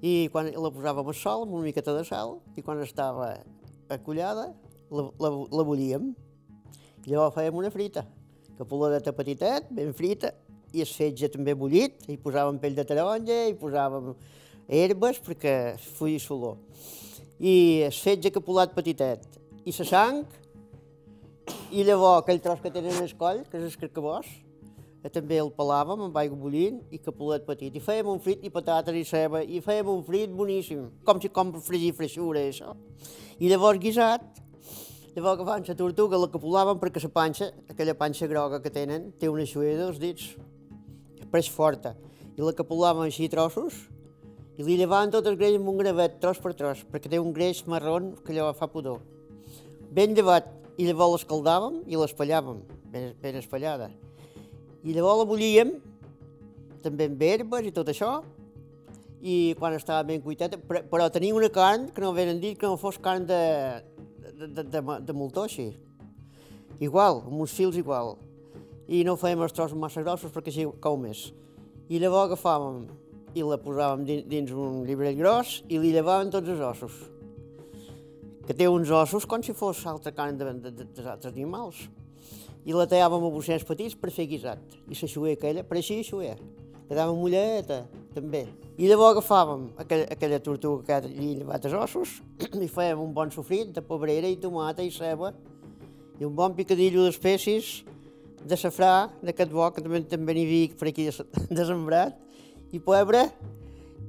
[0.00, 3.34] I quan la posàvem a sol, amb una miqueta de sal, i quan estava
[3.92, 4.48] acollada,
[4.88, 6.12] la, la, la bullíem.
[7.02, 8.06] I llavors fèiem una frita,
[8.62, 10.32] capuladeta petitet, ben frita,
[10.72, 14.14] i el fetge també bullit, i posàvem pell de taronja, i posàvem
[14.72, 15.56] herbes perquè
[15.98, 16.56] fugi solor.
[17.42, 19.26] I el fetge capulat petitet,
[19.66, 20.22] i la sang,
[21.72, 24.28] i llavors aquell tros que tenen al coll, que és el carcabós,
[25.02, 27.74] que també el pelàvem amb aigua bullint i capulet petit.
[27.74, 31.30] I fèiem un frit i patates i ceba, i fèiem un frit boníssim, com si
[31.34, 32.76] com fregir freixura, això.
[33.42, 34.22] I llavors guisat,
[35.14, 39.28] llavors agafant la tortuga la capulàvem perquè la panxa, aquella panxa groga que tenen, té
[39.28, 40.30] una xuera dels dits,
[41.32, 41.92] preix forta.
[42.32, 43.76] I la capulàvem així trossos,
[44.56, 47.32] i li llevaven tot el greix amb un gravet, tros per tros, perquè té un
[47.36, 49.00] greix marron que allò fa pudor.
[49.92, 50.48] Ben llevat,
[50.80, 53.90] i llavors l'escaldàvem i l'espallàvem, ben, ben espallada.
[54.82, 55.74] I llavors la bullíem,
[56.82, 58.22] també amb herbes i tot això,
[59.22, 62.66] i quan estava ben cuiteta, però, però tenia una carn que no venen dit que
[62.66, 63.38] no fos carn de,
[64.42, 65.70] de, de, de, de moltó així.
[66.82, 68.16] Igual, amb uns fils igual.
[68.90, 71.28] I no fèiem els trossos massa grossos perquè així cau més.
[71.88, 72.82] I llavors agafàvem
[73.38, 76.98] i la posàvem dins, dins un llibrell gros i li llevaven tots els ossos.
[78.46, 81.86] Que té uns ossos com si fos altra carn de, de, de, de altres animals.
[82.66, 84.62] I la tallàvem a bossets petits per fer guisat.
[84.90, 86.36] I la aquella, per així xuer.
[86.88, 88.46] Quedava mulleta, també.
[88.82, 92.16] I llavors agafàvem aquella, aquella tortuga que havia llevat els ossos
[92.66, 95.30] i fèiem un bon sofrit de pebrera i tomata i ceba
[96.18, 97.68] i un bon picadillo d'espècies
[98.42, 101.06] de safrà, d'aquest bo, que també, també n'hi havia per aquí
[101.60, 102.18] desembrat,
[102.74, 103.28] i pebre,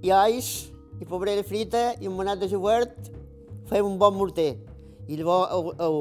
[0.01, 0.49] i alls,
[0.97, 3.11] i pebrera frita, i un manat de jogurt,
[3.69, 4.55] fèiem un bon morter.
[5.05, 5.97] I llavors el, el,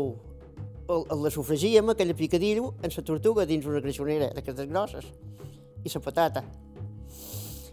[0.88, 5.08] el, el, la sofregíem, aquella picadillo, en la tortuga dins una greixonera d'aquestes grosses,
[5.84, 6.46] i la patata.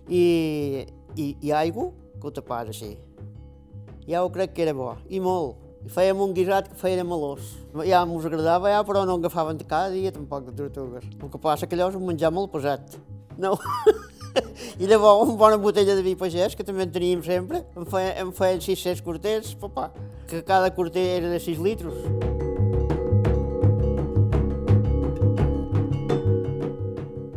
[0.10, 2.98] I, i, i aigua, que ho tapaves així.
[4.10, 5.58] Ja ho crec que era bo, i molt.
[5.86, 7.54] I fèiem un guisat que feia de melós.
[7.88, 11.06] Ja ens agradava, ja, però no agafaven cada dia tampoc de tortugues.
[11.22, 12.98] El que passa que allò és un menjar molt pesat.
[13.38, 13.56] No.
[14.80, 18.12] I llavors una bona botella de vi pagès, que també en teníem sempre, em feien,
[18.26, 19.90] em feien 600 corters, papà,
[20.28, 22.39] que cada corter era de 6 litros.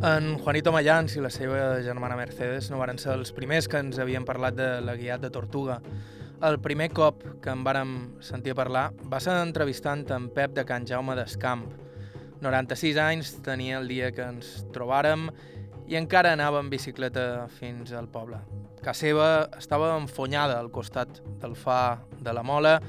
[0.03, 4.01] En Juanito Mayans i la seva germana Mercedes no varen ser els primers que ens
[4.03, 5.77] havien parlat de la guiat de Tortuga.
[6.43, 10.89] El primer cop que en vàrem sentir parlar va ser entrevistant en Pep de Can
[10.91, 11.69] Jaume d'Escamp.
[12.43, 15.29] 96 anys tenia el dia que ens trobàrem
[15.87, 18.43] i encara anava en bicicleta fins al poble.
[18.83, 22.81] Casa seva estava enfonyada al costat del fa de la Mola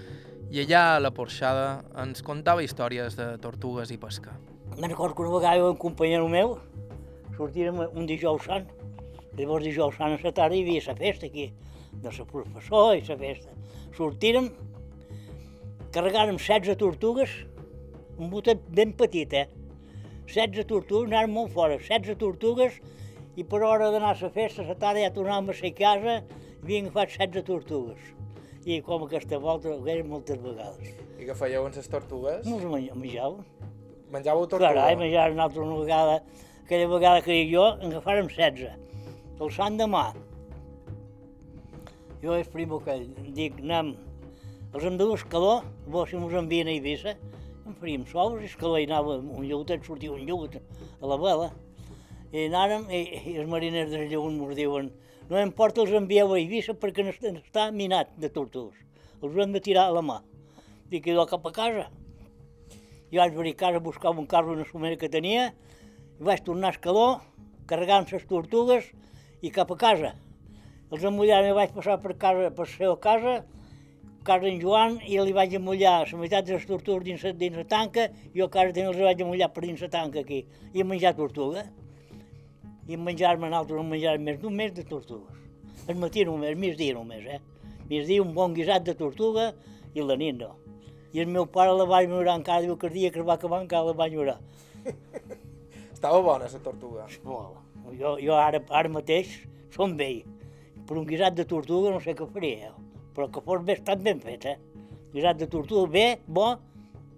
[0.50, 4.34] i allà a la porxada ens contava històries de tortugues i pesca.
[4.80, 6.58] Me'n recordo que una vegada un companyero meu
[7.38, 8.68] sortirem un dijous sant.
[9.38, 11.48] Llavors dijous sant a la tarda hi havia la festa aquí,
[12.04, 13.56] de la professor i la festa.
[13.98, 14.50] Sortirem,
[15.94, 17.34] carregàrem 16 tortugues,
[18.18, 19.48] un botet ben petit, eh?
[20.30, 22.78] 16 tortugues, anàrem molt fora, 16 tortugues,
[23.36, 26.16] i per hora d'anar a la festa, a la tarda ja tornàvem a la casa,
[26.22, 28.12] i havien agafat 16 tortugues.
[28.66, 30.94] I com aquesta volta, ho eren moltes vegades.
[31.20, 32.46] I que fèieu amb les tortugues?
[32.48, 33.44] No menja- menjàvem.
[34.14, 34.70] Menjàveu tortuga?
[34.74, 36.22] Carai, menjàvem una altra vegada,
[36.74, 38.72] aquella vegada que jo, en agafàrem 16,
[39.38, 40.08] el sant de mà.
[42.24, 42.96] Jo és primo que
[43.38, 43.92] dic, anem,
[44.74, 47.14] els hem de dur escaló, bo si mos envien a Eivissa,
[47.68, 51.18] en faríem sols, i escaló hi anava un llagut, en sortia un llagut a la
[51.22, 51.52] vela.
[52.34, 53.04] I anàrem, i,
[53.36, 54.90] i els mariners del llagut mos diuen,
[55.30, 58.80] no importa els envieu a Eivissa perquè no està, minat de tortugues,
[59.22, 60.24] els hem de tirar a la mà.
[60.90, 61.92] Dic, idò cap a casa.
[63.14, 65.73] Jo vaig venir a casa buscar un carro una somera que tenia, i
[66.26, 67.08] vaig tornar a Escaló,
[67.68, 68.90] carregant les tortugues
[69.44, 70.14] i cap a casa.
[70.94, 73.36] Els emmullàrem i vaig passar per, casa, per la seva casa,
[74.28, 77.66] casa en Joan, i li vaig emullar la meitat de les tortugues dins, dins la
[77.68, 80.86] tanca, i jo a casa també els vaig emullar per dins la tanca aquí, i
[80.88, 81.66] menjar tortuga.
[82.88, 85.40] I menjar-me nosaltres no menjàrem més d'un mes de tortugues.
[85.88, 87.40] El matí només, migdia només, eh?
[87.90, 89.52] Migdia un bon guisat de tortuga
[89.96, 90.54] i la nit no.
[91.14, 93.36] I el meu pare la va enyorar encara, diu que el dia que es va
[93.40, 94.40] acabar encara la va enyorar.
[96.04, 97.06] Estava bona, la tortuga.
[97.24, 97.60] Molt.
[97.96, 99.30] Jo, jo ara, ara mateix
[99.72, 100.26] som vell.
[100.84, 102.98] Per un guisat de tortuga no sé què faria, eh?
[103.16, 104.58] però que fos bé, estat ben fet, eh?
[105.14, 106.50] Guisat de tortuga bé, bo,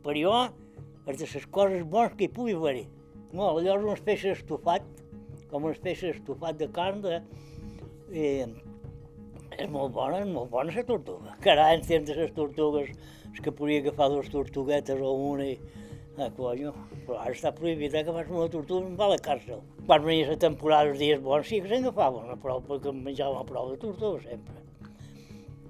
[0.06, 0.36] per jo,
[1.10, 2.84] és de les coses bones que hi pugui haver-hi.
[3.32, 4.86] No, allò és una espècie d'estofat,
[5.50, 7.18] com una espècie d'estofat de carn, de,
[8.14, 11.34] i és molt bona, és molt bona la tortuga.
[11.42, 12.94] Carai, en temps de les tortugues,
[13.34, 15.58] és que podia agafar dues tortuguetes o una i...
[16.18, 16.70] Ah, coño,
[17.04, 19.60] però ara està prohibit que fas una tortuga, em va a la càrcel.
[19.88, 23.02] Quan venia la temporada, els dies bons, sí que se'n agafaven una prou, perquè em
[23.04, 24.62] menjàvem una prou de tortuga sempre.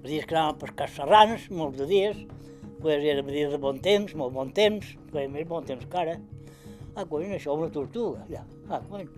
[0.04, 2.20] Els dies que anàvem a pescar serranes, molts de dies,
[2.78, 6.14] pues era dies de bon temps, molt bon temps, feia més bon temps que ara.
[6.94, 8.44] Ah, coi, això una tortuga, allà.
[8.70, 9.08] Ah, coi.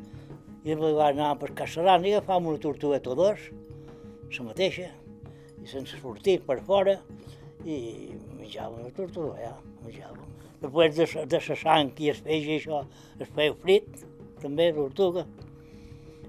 [0.64, 3.45] I de vegades anàvem a pescar serranes i agafàvem una tortugueta o dos,
[4.38, 4.88] la mateixa,
[5.61, 6.97] i sense sortir per fora,
[7.69, 10.28] i menjàvem la tortuga, ja, menjàvem.
[10.62, 12.83] Després de, de la sang i es feia això,
[13.23, 14.03] es feia frit,
[14.42, 15.25] també, tortuga.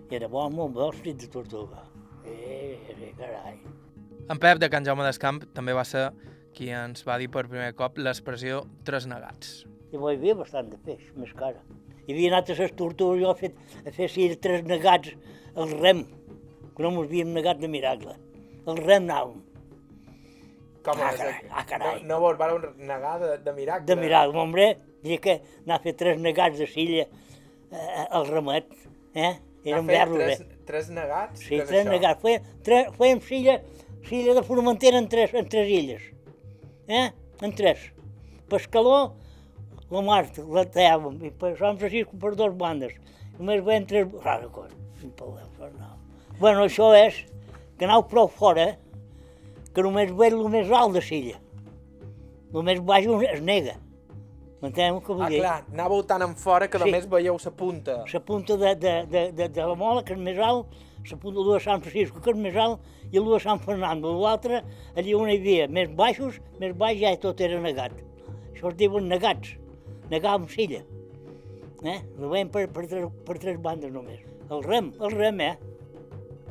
[0.10, 1.86] I era bo, molt bo, el frit de tortuga.
[2.26, 3.58] Eh, eh, carai.
[4.30, 6.10] En Pep de Can Jaume d'Escamp també va ser
[6.54, 9.64] qui ens va dir per primer cop l'expressió tres negats.
[9.90, 11.64] I hi havia bastant de peix, més cara.
[12.06, 13.54] Hi havia anat a les tortugues, jo a fer,
[13.86, 15.14] a fer sí, tres negats
[15.56, 16.04] al rem,
[16.76, 18.14] que no mos havíem negat de miracle.
[18.70, 19.42] Al rem anàvem,
[20.84, 21.96] Com Ah, carai, ah, carai.
[22.04, 23.86] No, no vos vareu negar de, de miracle?
[23.86, 24.38] de miracle.
[24.40, 28.70] Hombre, diria que anar a fer tres negats de silla eh, al remet,
[29.14, 29.34] eh?
[29.66, 30.60] Era un verro, tres, eh?
[30.66, 31.42] tres negats?
[31.44, 31.92] Sí, tres això?
[31.92, 32.22] negats.
[32.24, 33.58] Fèiem, tres, fèiem silla,
[34.08, 36.06] silla de Formentera en tres, en tres illes.
[36.88, 37.10] Eh?
[37.44, 37.90] En tres.
[38.50, 39.12] Pescador,
[39.92, 40.24] la mar,
[40.56, 42.96] la tèiem, i Sant Francisco per dues bandes.
[43.38, 44.08] Només veiem tres...
[44.24, 44.76] Rara cosa.
[45.04, 45.92] No.
[46.40, 47.20] Bueno, això és
[47.78, 48.74] que anau prou fora,
[49.74, 51.38] que només veig el més alt de silla.
[52.54, 53.76] El més baix es nega.
[54.62, 55.40] M'enteneu el que vull Ah, dir?
[55.40, 56.84] clar, anàveu tan en fora que Sí.
[56.84, 58.04] només veieu la punta.
[58.14, 60.66] la punta de, de, de, de, de la Mola, que és més alt,
[61.10, 62.80] la punta de Sant Francisco, que és més alt,
[63.12, 64.12] i el de Sant Fernando.
[64.20, 64.64] L'altre,
[64.96, 67.94] allà on hi havia més baixos, més baix ja tot era negat.
[68.54, 69.56] Això es diuen negats,
[70.10, 70.82] negar amb silla.
[71.86, 72.02] Eh?
[72.20, 74.20] Ho veiem per, per, tres, per tres bandes només.
[74.52, 75.58] El rem, el rem, eh?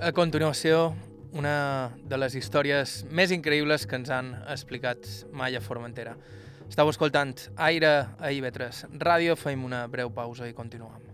[0.01, 0.95] A continuació,
[1.33, 6.17] una de les històries més increïbles que ens han explicat mai a Formentera.
[6.69, 11.08] Estau escoltant Aire a IB3 Ràdio, fem una breu pausa i continuem.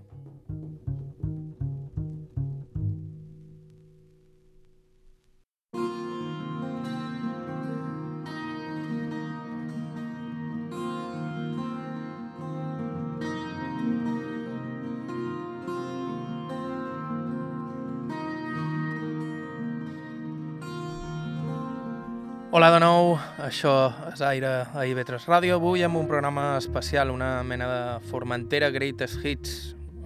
[22.55, 23.72] Hola de nou, això
[24.12, 29.18] és Aire a IB3 Ràdio, avui amb un programa especial, una mena de Formentera Greatest
[29.26, 29.57] Hits,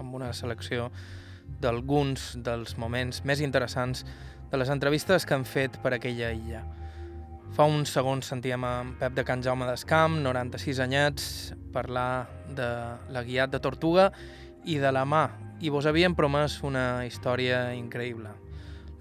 [0.01, 0.86] amb una selecció
[1.61, 4.01] d'alguns dels moments més interessants
[4.49, 6.64] de les entrevistes que han fet per aquella illa.
[7.53, 11.30] Fa uns segons sentíem en Pep de Can Jaume d'Escamp, 96 anyets,
[11.76, 12.72] parlar de
[13.12, 14.09] la guiat de Tortuga
[14.64, 15.26] i de la mà,
[15.61, 18.32] i vos havien promès una història increïble.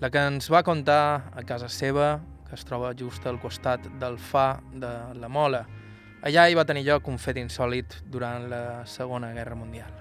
[0.04, 2.18] La que ens va contar a casa seva,
[2.48, 5.66] que es troba just al costat del fa de la Mola.
[6.28, 9.92] Allà hi va tenir lloc un fet insòlid durant la Segona Guerra Mundial.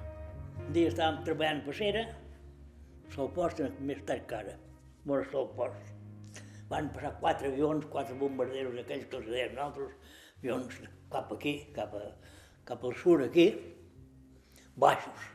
[0.66, 2.06] Un dia estàvem treballant per cera,
[3.12, 4.56] se'l posten més tard que ara,
[5.04, 5.92] vora se'l post.
[6.70, 9.94] Van passar quatre avions, quatre bombarderos aquells que els deien nosaltres,
[10.40, 10.80] avions
[11.12, 12.10] cap aquí, cap, a,
[12.66, 13.50] cap al sud aquí,
[14.74, 15.32] baixos.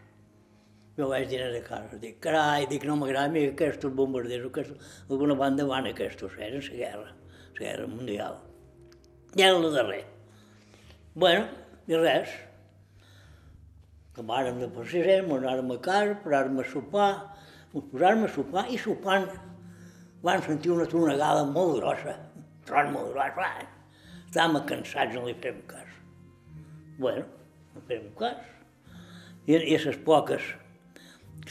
[1.02, 4.92] Jo vaig dir a casa, dic, carai, dic, no m'agrada a mi aquests bombarderos, aquests,
[5.08, 7.08] d'alguna banda van aquests, eren la guerra,
[7.56, 8.38] la guerra mundial.
[9.34, 10.04] I era el darrer.
[11.16, 11.48] Bueno,
[11.90, 12.38] i res,
[14.12, 17.10] acabàrem de passejar, anàrem a casa, paràrem a sopar,
[17.74, 19.30] posàrem a sopar i sopant
[20.22, 23.52] van sentir una tronegada molt grossa, un tron molt gros, va.
[24.28, 26.02] Estàvem cansats, no li fem cas.
[27.02, 27.26] Bueno,
[27.74, 28.46] no fem cas.
[29.48, 30.70] I, i a les poques que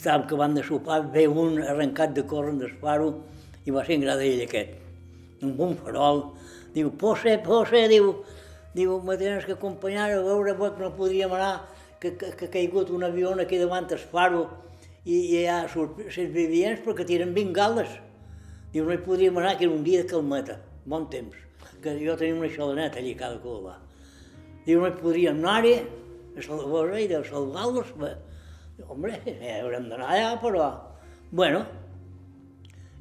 [0.01, 3.11] estàvem acabant de sopar, ve un arrencat de córrer del faro
[3.67, 4.71] i va ser en ell aquest,
[5.43, 6.23] un farol.
[6.73, 8.15] Diu, Pose, Pose, diu,
[8.75, 11.67] diu, me tens que acompanyar a veure que no podríem anar,
[12.01, 14.47] que, que, que ha caigut un avió aquí davant el faro
[15.05, 17.93] i, i hi ha supervivents perquè tiren bengales.
[18.73, 21.37] Diu, no hi podríem anar, que era un dia de calmeta, bon temps,
[21.83, 23.77] que jo tenia una xalaneta allà cada cova.
[24.65, 25.77] Diu, no hi podríem anar-hi,
[26.39, 27.97] a salvar-los de salvar-los.
[28.89, 30.69] Hombre, ja haurem d'anar allà, però...
[31.31, 31.63] Bueno,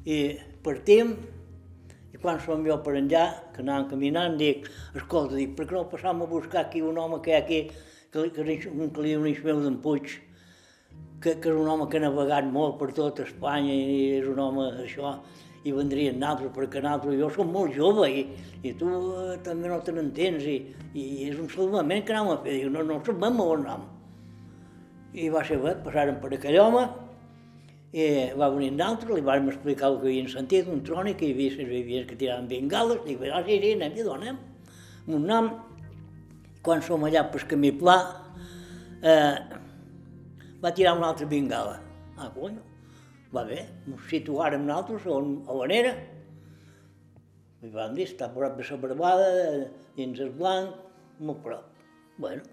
[0.06, 1.16] i partim,
[2.14, 3.24] i quan som jo per enllà,
[3.54, 7.18] que anàvem caminant, dic, escolta, dic, per què no passam a buscar aquí un home
[7.24, 7.60] que hi ha aquí,
[8.12, 10.14] que, que, que, un que li diu Ismael d'en Puig,
[11.20, 14.40] que, que és un home que ha navegat molt per tot Espanya i és un
[14.40, 15.18] home això,
[15.64, 18.26] i vendrien naltros, perquè naltros, jo som molt jove i,
[18.64, 20.58] i tu eh, també no te n'entens i,
[20.96, 23.88] i és un salvament que anàvem a fer, diu, no, no sabem on anem.
[25.12, 26.84] I va ser bé, passaren per aquell home,
[27.90, 28.04] i
[28.38, 31.56] va venir naltros, li vam explicar el que havien sentit, un trònic, que hi havia
[31.58, 34.38] les vivients que tiraven bengales, dic, ah, sí, sí, anem i donem.
[35.10, 35.48] Un nom,
[36.62, 37.96] quan som allà pel camí pla,
[39.02, 39.34] eh,
[40.62, 41.80] va tirar una altra bengala.
[42.16, 42.62] Ah, conyo,
[43.34, 45.96] va bé, ens situàrem nosaltres on, on era.
[47.60, 49.26] I vam dir, està a prop de la barbada,
[49.96, 50.78] dins el blanc,
[51.18, 51.66] molt prop.
[52.20, 52.46] Bueno,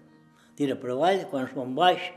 [0.58, 2.10] tira per avall, quan som baix,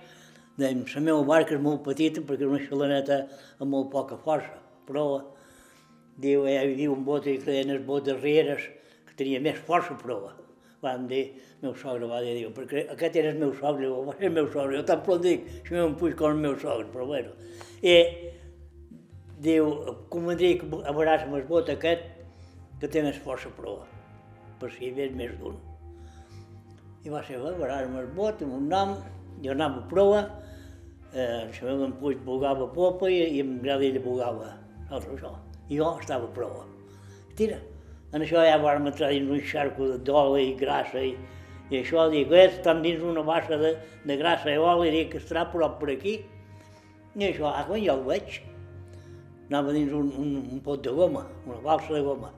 [0.57, 3.21] dèiem, la meva barca és molt petita perquè és una xalaneta
[3.59, 5.05] amb molt poca força, però
[6.21, 8.67] diu, hi havia un bot que deien els bots rieres,
[9.07, 10.35] que tenia més força prova.
[10.81, 11.23] Vam dir,
[11.61, 14.37] meu sogre va dir, diu, perquè aquest era el meu sogre, diu, va ser el
[14.37, 17.35] meu sogre, jo tan prou dic, si m'ho puig com el meu sogre, però bueno.
[17.85, 17.97] I
[19.45, 19.69] diu,
[20.13, 22.07] convendria que a veuràs amb el bot aquest,
[22.81, 23.85] que té més força prova,
[24.59, 25.59] per si hi més d'un.
[27.05, 28.97] I va ser bé, veuràs amb el bot, amb un nom,
[29.49, 30.29] a prova,
[31.13, 34.57] eh, el meu en Puig bugava popa i, i en Gradell bugava
[34.89, 35.35] altre això.
[35.69, 36.65] I jo estava a prova.
[37.35, 37.57] Tira,
[38.13, 41.15] en això ja vam entrar dins un xarco d'oli i grassa i,
[41.71, 43.75] i això, dic, eh, estan dins una bassa de,
[44.05, 46.19] de grassa i oli, dic, estarà prop per aquí.
[47.15, 48.41] I això, ah, quan jo el veig,
[49.49, 52.31] anava dins un, un, un pot de goma, una balsa de goma.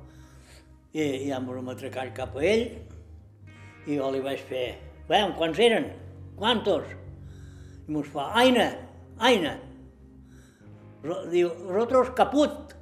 [0.93, 2.67] I ja em vam atracar cap a ell
[3.89, 4.67] i jo li vaig fer,
[5.09, 5.89] veiem, quants eren?
[6.39, 6.87] Quantos?
[7.87, 8.69] I mos fa, aina,
[9.19, 9.57] aina.
[11.03, 11.49] Ro, diu,
[12.15, 12.73] caput.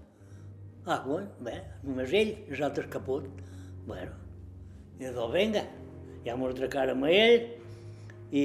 [0.86, 3.26] Ah, bueno, bé, només ell, els altres caput.
[3.86, 4.14] Bueno,
[5.00, 5.66] i doncs, vinga,
[6.26, 7.48] ja m'ho atracarem a ell
[8.32, 8.44] i,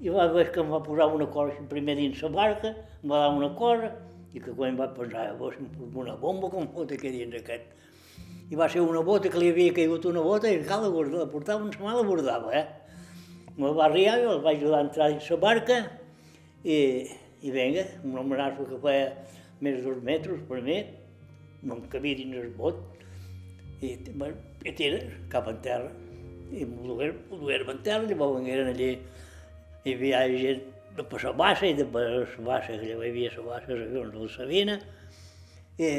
[0.00, 3.24] i va veure que em va posar una cosa primer dins la barca, em va
[3.24, 3.90] dar una cosa,
[4.32, 5.58] i que quan va pensar, vos,
[5.94, 7.66] una bomba com fot aquí dins aquest.
[8.52, 11.62] I va ser una bota que li havia caigut una bota i cal la portava,
[11.62, 12.66] una mà la bordava, eh?
[13.56, 15.74] Me va arribar, jo el vaig ajudar a entrar dins la barca
[16.64, 16.76] i,
[17.44, 19.10] i vinga, un homenatge que feia
[19.60, 20.78] més de dos metres per mi,
[21.62, 22.80] no em cabia dins el bot,
[23.84, 25.02] i, bueno, i tira
[25.34, 25.90] cap en terra.
[26.52, 28.90] I m'ho duguérem en terra, llavors vengueren allí,
[29.84, 30.64] hi havia gent
[30.96, 34.14] de per la bassa i de per la bassa, que hi havia la bassa, avions
[34.16, 34.78] de la Sabina,
[35.76, 35.90] i,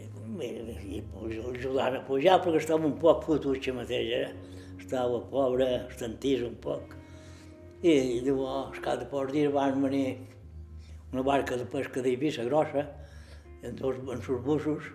[0.00, 0.08] i,
[0.48, 4.49] i, i ajudant a pujar perquè estava un poc fotut mateix, eh?
[4.90, 6.96] Estava pobre, estantís un poc.
[7.86, 7.92] I,
[8.34, 10.18] oh, el cap de pocs dies van venir
[11.12, 12.88] una barca de pesca d'Eivissa grossa,
[13.62, 14.90] en dos en sus bussos,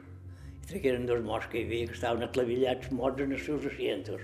[0.51, 4.21] i tragueren dos morts que hi havia, que estaven aclavillats morts en els seus asientos.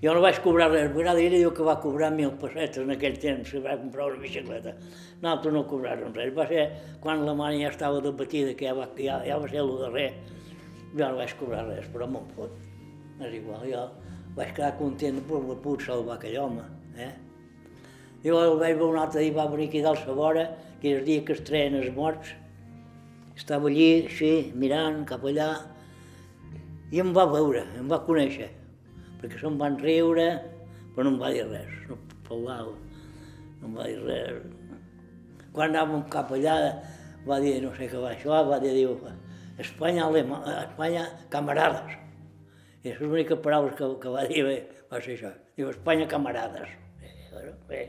[0.00, 3.18] Jo no vaig cobrar res, m'agrada ell diu que va cobrar mil pessetes en aquell
[3.20, 4.72] temps, que va comprar una bicicleta.
[5.20, 6.32] Nosaltres no cobràrem res.
[6.38, 6.70] Va ser
[7.04, 10.12] quan la mare ja estava debatida, que ja va, ja, ja va ser el darrer,
[10.94, 12.56] jo no vaig cobrar res, però me'n fot.
[13.20, 13.84] És igual, jo
[14.36, 16.64] vaig quedar content de poder salvar aquell home.
[16.96, 17.12] Eh?
[18.24, 20.46] Jo el vaig veure un altre dia, va venir aquí dalt a vora,
[20.80, 22.34] que és el dia que es treien els morts.
[23.36, 25.50] Estava allí, així, mirant cap allà,
[26.92, 28.50] i em va veure, em va conèixer,
[29.20, 30.26] perquè se'm van riure,
[30.94, 31.96] però no em va dir res, no
[32.28, 32.74] parlava,
[33.60, 34.42] no em va dir res.
[35.54, 36.58] Quan anàvem cap allà,
[37.26, 38.98] va dir, no sé què va això, va dir, diu,
[39.60, 41.99] Espanya, alema, Espanya, camarades.
[42.80, 44.58] I les úniques paraules que, que va dir bé,
[44.88, 45.30] va ser això.
[45.56, 46.70] Diu, Espanya, camarades.
[47.04, 47.80] Eh, bé,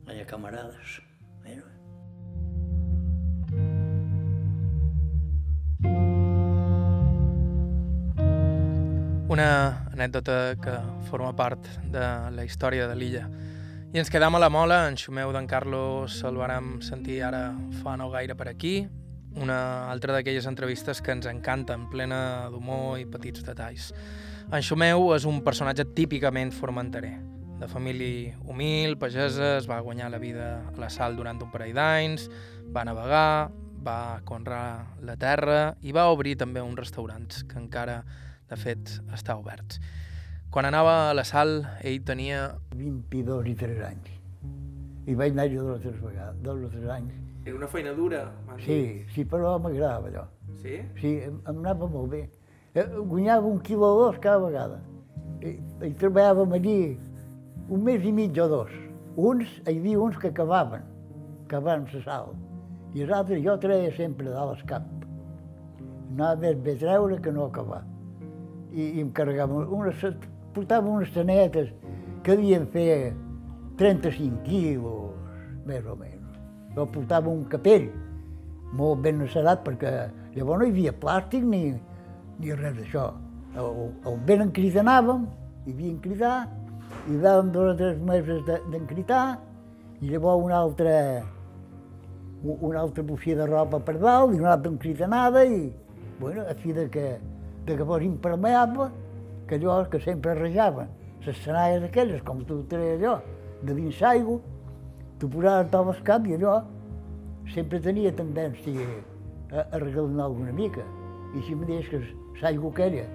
[0.00, 1.00] Espanya, camarades.
[9.34, 10.74] Una anècdota que
[11.08, 13.24] forma part de la història de l'illa.
[13.94, 17.48] I ens quedam a la mola, en Xumeu d'en Carlos el vàrem sentir ara
[17.82, 18.76] fa no gaire per aquí,
[19.40, 23.90] una altra d'aquelles entrevistes que ens encanten, plena d'humor i petits detalls.
[24.52, 27.14] En Xumeu és un personatge típicament formenterer,
[27.58, 31.74] de família humil, pagesa, es va guanyar la vida a la sal durant un parell
[31.76, 32.28] d'anys,
[32.74, 33.50] va navegar,
[33.84, 38.02] va conrear la terra i va obrir també uns restaurants que encara,
[38.50, 39.80] de fet, està oberts.
[40.54, 44.10] Quan anava a la sal, ell tenia 22 i 3 anys.
[45.10, 47.23] I vaig anar jo dos o tres vegades, dos o tres anys.
[47.44, 48.64] Era una feina dura, m'han dit.
[48.64, 50.24] Sí, sí, però m'agradava allò.
[50.62, 50.78] Sí?
[51.00, 52.22] Sí, em, em anava molt bé.
[52.72, 54.78] Eh, Guanyava un quilo o dos cada vegada.
[55.44, 56.78] I, i treballàvem allí
[57.68, 58.72] un mes i mig o dos.
[59.16, 60.86] Uns, hi havia uns que acabaven,
[61.44, 62.32] acabaven la sal.
[62.94, 64.88] I els altres jo treia sempre dalt al cap.
[66.14, 67.82] Anava més bé treure que no acabar.
[68.72, 70.00] I, i em carregava unes,
[70.56, 71.68] portava unes tanetes
[72.24, 73.12] que devien fer
[73.76, 75.12] 35 quilos,
[75.68, 76.23] més o menys.
[76.74, 77.88] Jo portava un capell
[78.74, 79.92] molt ben encerat perquè
[80.34, 81.62] llavors no hi havia plàstic ni,
[82.40, 83.04] ni res d'això.
[83.54, 85.26] El ben encridanàvem,
[85.66, 86.36] hi havia encridar,
[87.08, 89.38] i dàvem dos o tres mesos de- d'encritar,
[90.02, 91.22] i llavors una altra,
[92.42, 95.72] una altra bocia de roba per dalt i una altra encridanada i,
[96.20, 97.06] bueno, a fi de que,
[97.64, 98.90] de que fos impermeable,
[99.46, 100.88] que allò que sempre rajaven,
[101.24, 103.20] les senalles aquelles, com tu treies allò,
[103.62, 104.40] de dins l'aigua,
[105.24, 106.58] tu posaves tot el cap i allò
[107.54, 110.84] sempre tenia tendència a, a regalinar alguna mica.
[111.32, 112.00] I si em deies que
[112.42, 113.06] l'aigua aquella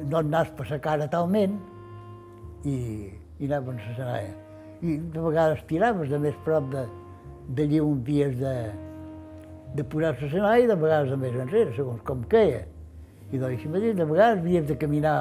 [0.00, 1.54] no et anaves per la cara talment
[2.66, 2.74] i,
[3.38, 4.34] i anaven a senalla.
[4.82, 6.82] I de vegades tiraves de més prop de,
[7.54, 8.56] d'allí on havies de,
[9.78, 12.64] de posar la senalla i de vegades de més enrere, segons com queia.
[13.30, 15.16] I doncs, mateix, de vegades havies de caminar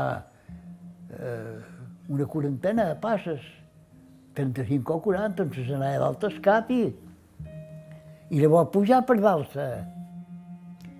[1.13, 1.57] eh,
[2.09, 3.45] una quarantena de passes,
[4.35, 6.83] 35 o 40, amb la senalla dalt al cap i,
[8.41, 9.83] llavors pujar per eh.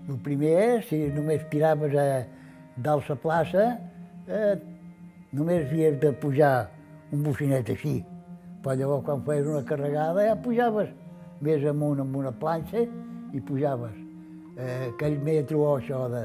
[0.08, 2.24] El primer si només tiraves a
[2.76, 3.78] dalt la plaça,
[4.26, 4.56] eh,
[5.32, 6.68] només havies de pujar
[7.12, 8.04] un bocinet així.
[8.62, 10.90] Però llavors quan feies una carregada ja pujaves
[11.40, 12.82] més amunt amb una planxa
[13.32, 13.94] i pujaves
[14.58, 16.24] eh, aquell metro o això de,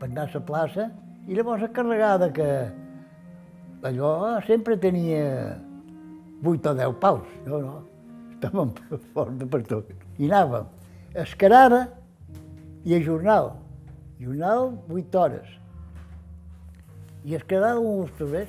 [0.00, 0.86] per anar a la plaça
[1.26, 2.48] i llavors la carregada que
[3.90, 4.12] allò
[4.46, 5.58] sempre tenia
[6.42, 7.78] 8 o 10 paus, no, no,
[8.34, 8.72] estàvem
[9.14, 9.90] fort per tot.
[10.18, 10.68] I anàvem
[11.14, 11.88] escarada
[12.84, 13.52] i a jornal,
[14.20, 15.48] jornal 8 hores.
[17.24, 18.48] I escarada uns trobés.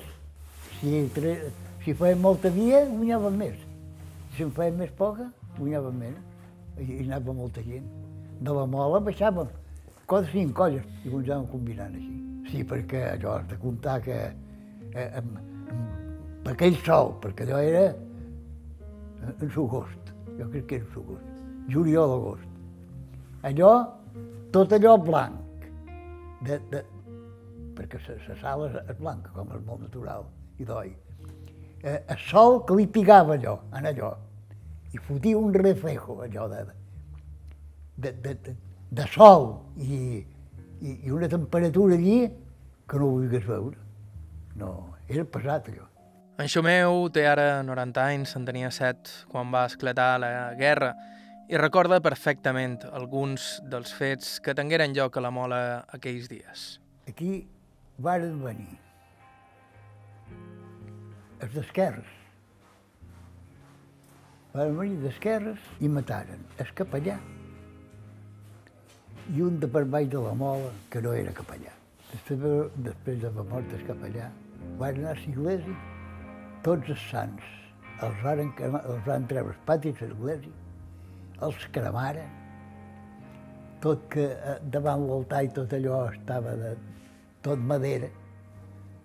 [0.80, 1.36] Si, tre...
[1.84, 3.58] si feien molta via, guanyàvem més.
[4.36, 5.28] Si en feien més poca,
[5.58, 6.22] guanyàvem menys.
[6.80, 7.84] I, i anava molta gent.
[8.40, 9.50] De la mola baixàvem
[10.08, 12.16] quatre o cinc colles i ens anàvem combinant així.
[12.50, 15.36] Sí, perquè allò has de comptar que eh, amb,
[16.42, 17.84] amb aquell sol, perquè allò era
[19.22, 21.28] en l'agost, jo crec que era en l'agost,
[21.70, 22.48] juliol, agost.
[23.46, 23.74] Allò,
[24.50, 25.68] tot allò blanc,
[26.42, 26.82] de, de,
[27.78, 30.26] perquè la, la sal és, és blanca, com és molt natural,
[30.58, 30.90] i doi.
[31.82, 34.10] Eh, el sol que li pigava allò, en allò,
[34.92, 36.64] i fotia un reflejo, allò de,
[37.94, 38.56] de, de, de,
[38.90, 40.18] de sol i,
[40.80, 42.26] i, i una temperatura allí
[42.90, 43.78] que no ho vulguis veure.
[44.58, 44.74] No,
[45.06, 45.91] era pesat allò.
[46.40, 50.92] En Xomeu té ara 90 anys, en tenia 7 quan va esclatar la guerra
[51.52, 55.60] i recorda perfectament alguns dels fets que tingueren lloc a la Mola
[55.92, 56.64] aquells dies.
[57.10, 57.44] Aquí
[57.98, 58.78] varen venir
[61.42, 62.08] els d'esquerres.
[64.54, 67.18] Varen venir d'esquerres i mataren el capellà
[69.36, 71.70] i un de per baix de la mola que no era capellà.
[72.10, 74.30] Després, de- després de la mort del capellà,
[74.80, 75.76] van anar a l'església,
[76.66, 77.50] tots els sants,
[78.02, 80.54] els van, cremar, els van treure els patis de l'església,
[81.42, 82.38] els cremaren,
[83.82, 86.74] tot que eh, davant l'altar i tot allò estava de
[87.42, 88.10] tot madera,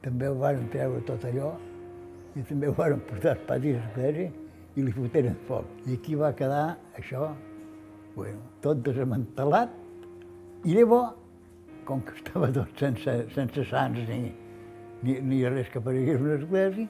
[0.04, 1.56] també ho van treure tot allò
[2.38, 4.30] i també ho van portar al pati de l'església
[4.78, 5.70] i li foteren foc.
[5.90, 7.32] I aquí va quedar això,
[8.14, 9.74] bueno, tot desmantelat,
[10.66, 11.16] i llavors,
[11.88, 14.32] com que estava tot sense, sense sants ni,
[15.02, 16.86] ni, ni res que aparegués una església,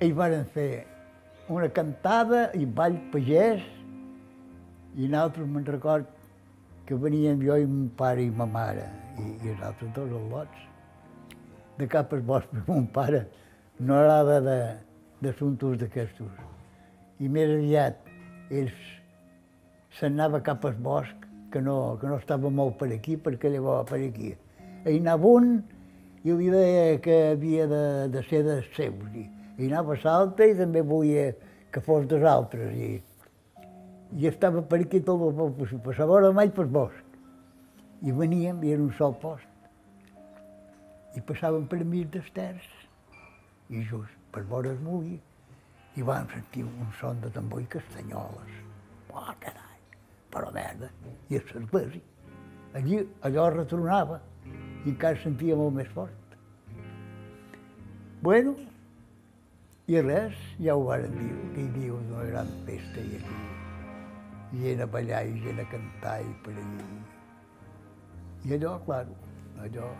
[0.00, 0.84] ells varen fer
[1.48, 3.62] una cantada i ball pagès,
[4.96, 6.08] i nosaltres me'n record
[6.86, 8.86] que veníem jo i mon pare i ma mare,
[9.18, 10.64] i, i els altres dos al lots,
[11.78, 13.26] de cap al bosc, mon pare
[13.78, 14.40] no agrada
[15.20, 16.32] d'assumptes d'aquestos.
[17.20, 18.00] I més aviat
[18.50, 18.76] ells
[19.96, 23.88] se'n anava cap al bosc, que no, que no estava molt per aquí, perquè llavors
[23.88, 24.34] per aquí.
[24.84, 25.54] Hi anava un
[26.26, 27.82] i li deia que havia de,
[28.12, 29.14] de ser de seus.
[29.14, 29.24] I,
[29.56, 31.30] i anava a l'altre i també volia
[31.72, 32.72] que fos dels altres.
[32.76, 33.02] I,
[34.16, 37.04] i estava per aquí tot el poble, passava hora mai pel bosc.
[38.04, 39.48] I veníem, i era un sol post.
[41.16, 42.66] I passàvem per mig dels terç,
[43.72, 45.16] i just per vora el mugui,
[45.96, 48.60] i vam sentir un son de tambor i castanyoles.
[49.16, 49.80] Oh, carai,
[50.32, 50.90] però merda,
[51.32, 52.04] i a l'església.
[52.76, 54.20] Allí allò retronava,
[54.84, 56.36] i encara sentia molt més fort.
[58.20, 58.52] Bueno,
[59.86, 63.36] i res, ja ho varen dir, que hi havia una gran festa i aquí
[64.52, 66.86] gent a ballar i gent a cantar i per allí.
[68.46, 69.06] I allò, clar,
[69.62, 69.90] allò,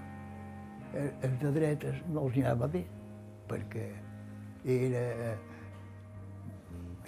[0.94, 2.84] eh, els de dretes no els anava bé,
[3.50, 3.86] perquè
[4.76, 5.04] era,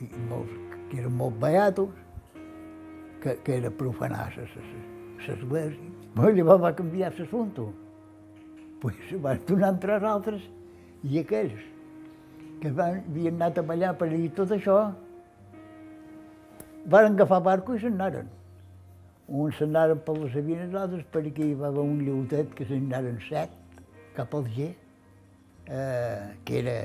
[0.02, 0.54] i molts,
[0.90, 1.94] que eren molt beatos,
[3.22, 4.84] que, que era profanar l'església.
[6.14, 7.66] Però llavors va canviar l'assumpte.
[8.82, 10.44] Pues van donar els altres
[11.02, 11.58] i aquells
[12.62, 14.78] que van, havien anat a ballar per allà tot això,
[16.88, 18.28] van agafar barco i se'n anaren.
[19.28, 22.66] Uns se'n anaren per les Sabines, altres per aquí hi va haver un lleutet que
[22.68, 23.52] se'n anaren set
[24.16, 24.70] cap al G,
[25.68, 26.78] eh, que era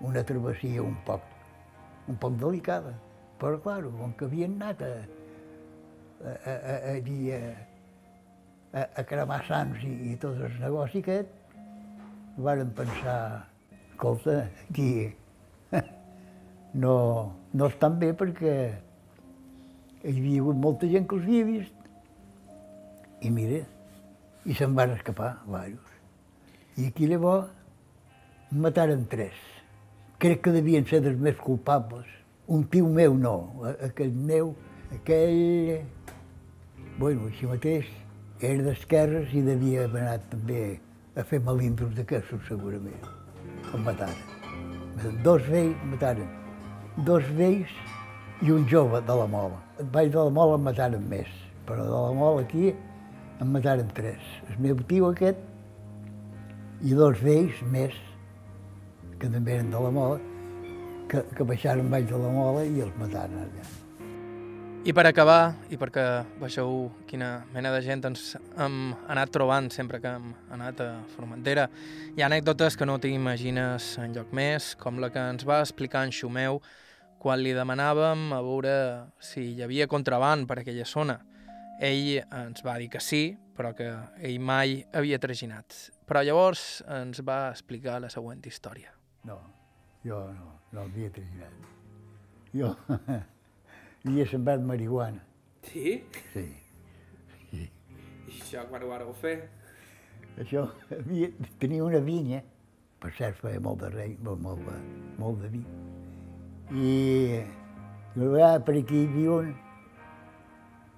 [0.00, 1.24] una travessia un poc,
[2.08, 2.94] un poc delicada.
[3.40, 4.94] Però, clar, com que havien anat a,
[6.20, 7.38] a, a, a, a,
[8.72, 11.38] a, a cremar sants i, i tot el negoci aquest,
[12.40, 13.46] varen pensar,
[14.00, 15.14] escolta, aquí
[16.72, 18.54] no, no estan bé perquè
[20.00, 21.76] hi havia hagut molta gent que els havia vist.
[23.20, 23.60] I mira,
[24.48, 25.98] i se'n van escapar, diversos.
[26.80, 27.52] I aquí llavors
[28.50, 29.36] mataren tres.
[30.20, 32.08] Crec que devien ser dels més culpables.
[32.48, 33.36] Un tio meu no,
[33.84, 34.54] aquell meu,
[34.96, 35.84] aquell...
[36.96, 37.86] Bueno, així mateix,
[38.40, 40.62] era d'esquerres i devia haver anat també
[41.16, 43.19] a fer malindros d'aquestos, segurament.
[43.74, 45.18] El mataren.
[45.24, 46.30] Dos vells mataren.
[47.06, 47.74] Dos vells
[48.42, 49.60] i un jove de la Mola.
[49.78, 51.30] El baix de la Mola en mataren més,
[51.68, 54.32] però de la Mola aquí en mataren tres.
[54.50, 55.46] El meu tio aquest
[56.82, 57.94] i dos vells més,
[59.20, 60.18] que també eren de la Mola,
[61.10, 63.70] que, que baixaren baix de la Mola i els mataren allà.
[64.80, 66.02] I per acabar, i perquè
[66.40, 68.22] veieu quina mena de gent ens
[68.56, 71.66] hem anat trobant sempre que hem anat a Formentera,
[72.16, 76.06] hi ha anècdotes que no t'imagines en lloc més, com la que ens va explicar
[76.06, 76.62] en Xumeu
[77.20, 78.72] quan li demanàvem a veure
[79.20, 81.18] si hi havia contraband per aquella zona.
[81.76, 83.90] Ell ens va dir que sí, però que
[84.24, 85.76] ell mai havia traginat.
[86.08, 88.96] Però llavors ens va explicar la següent història.
[89.28, 89.36] No,
[90.08, 91.68] jo no, no havia traginat.
[92.56, 92.72] Jo
[94.04, 95.20] havia sembrat marihuana.
[95.68, 96.02] Sí?
[96.32, 96.46] Sí.
[97.52, 99.36] I això quan ho vareu fer?
[100.40, 101.28] Això, havia,
[101.60, 102.40] tenia una vinya,
[103.02, 104.76] per cert feia molt de rei, molt, molt, de,
[105.18, 105.64] molt de vi.
[106.70, 106.92] I
[108.16, 109.52] una vegada per aquí hi havia un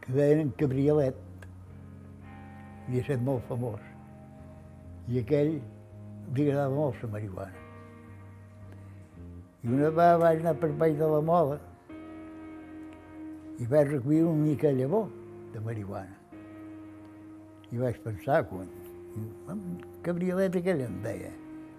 [0.02, 1.18] que deien en Cabriolet,
[2.86, 3.82] havia estat molt famós.
[5.10, 7.66] I aquell li agradava molt la marihuana.
[9.62, 11.58] I una vegada vaig anar per baix de la mola
[13.60, 15.08] i vaig recollir una mica de llavor
[15.52, 16.16] de marihuana.
[17.72, 18.68] I vaig pensar, quan
[19.52, 19.62] el
[20.04, 21.32] cabriolet aquell em deia,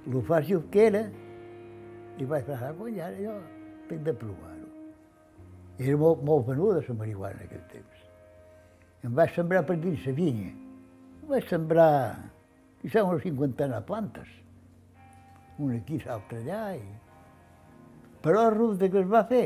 [0.10, 1.04] lo fàcil que era,
[2.18, 3.38] i vaig pensar, quan ara jo
[3.90, 4.70] tinc de provar-ho.
[5.80, 8.06] Era molt, molt venuda la marihuana en aquell temps.
[9.04, 10.52] Em vaig sembrar per dins la vinya.
[11.24, 11.90] Em vaig sembrar,
[12.82, 14.30] quizà una cinquantena de plantes.
[15.58, 16.62] Una aquí, l'altra allà.
[16.78, 16.86] I...
[18.24, 19.46] Però resulta que es va fer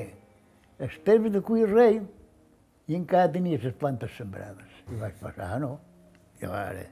[0.85, 1.97] el temps de cuir rei
[2.87, 4.75] i encara tenia les plantes sembrades.
[4.87, 5.73] I vaig pensar, ah, no,
[6.39, 6.85] i ara,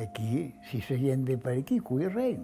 [0.00, 2.38] aquí, si la gent ve per aquí, cuir rei.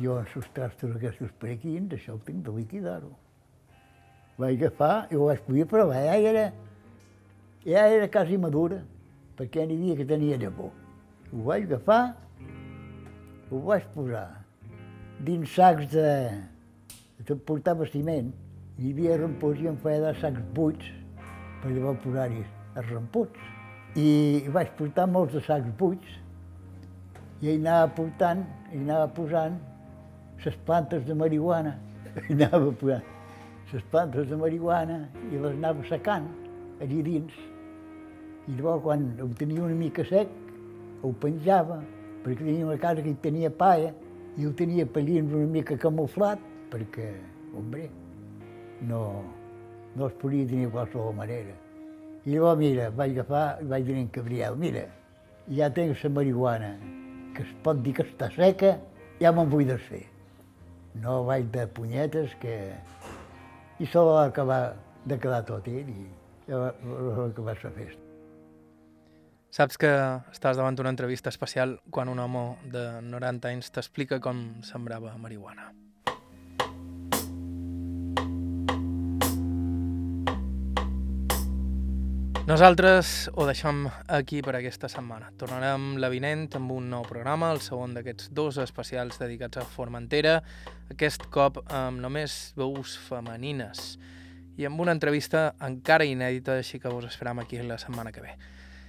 [0.00, 3.10] Jo en els trastos aquests per aquí, això el tinc de liquidar-ho.
[4.40, 6.44] Vaig agafar i ho vaig poder provar, ja era,
[7.66, 8.80] ja era quasi madura,
[9.36, 10.70] perquè n'hi havia que tenia llavor.
[11.32, 12.14] Ho vaig agafar,
[13.50, 14.28] ho vaig posar
[15.20, 16.06] dins sacs de...
[17.26, 18.30] de portava ciment,
[18.78, 20.88] hi havia rampós i em feia de sacs buits
[21.60, 22.42] per llavors posar-hi
[22.76, 23.48] els ramputs.
[23.98, 26.18] I vaig portar molts de sacs buits
[27.40, 29.56] i hi anava portant, hi anava posant
[30.44, 31.76] les plantes de marihuana.
[32.28, 33.04] Hi anava posant
[33.72, 34.96] les plantes de marihuana
[35.30, 36.26] i les anava secant
[36.80, 37.34] allà dins.
[38.48, 40.30] I llavors, quan ho tenia una mica sec,
[41.02, 41.78] ho penjava,
[42.24, 43.92] perquè tenia una casa que hi tenia paia,
[44.36, 46.42] i ho tenia pellins una mica camuflat,
[46.72, 47.12] perquè,
[47.56, 47.88] hombre,
[48.88, 49.02] no,
[49.96, 51.54] no es podia tenir de qualsevol manera.
[52.24, 54.84] I llavors, mira, vaig agafar i vaig dir en Gabriel, mira,
[55.56, 56.74] ja tinc la marihuana,
[57.34, 58.76] que es pot dir que està seca,
[59.20, 60.04] ja me'n vull desfer.
[61.00, 62.56] No vaig de punyetes, que...
[63.80, 64.76] I se va acabar
[65.08, 66.02] de quedar tot ell i
[66.46, 68.06] ja va acabar la festa.
[69.50, 69.90] Saps que
[70.30, 75.72] estàs davant d'una entrevista especial quan un home de 90 anys t'explica com sembrava marihuana.
[82.50, 85.28] Nosaltres ho deixem aquí per aquesta setmana.
[85.38, 90.42] Tornarem la vinent amb un nou programa, el segon d'aquests dos especials dedicats a Formentera,
[90.90, 94.02] aquest cop amb només veus femenines
[94.58, 98.34] i amb una entrevista encara inèdita, així que us esperam aquí la setmana que ve.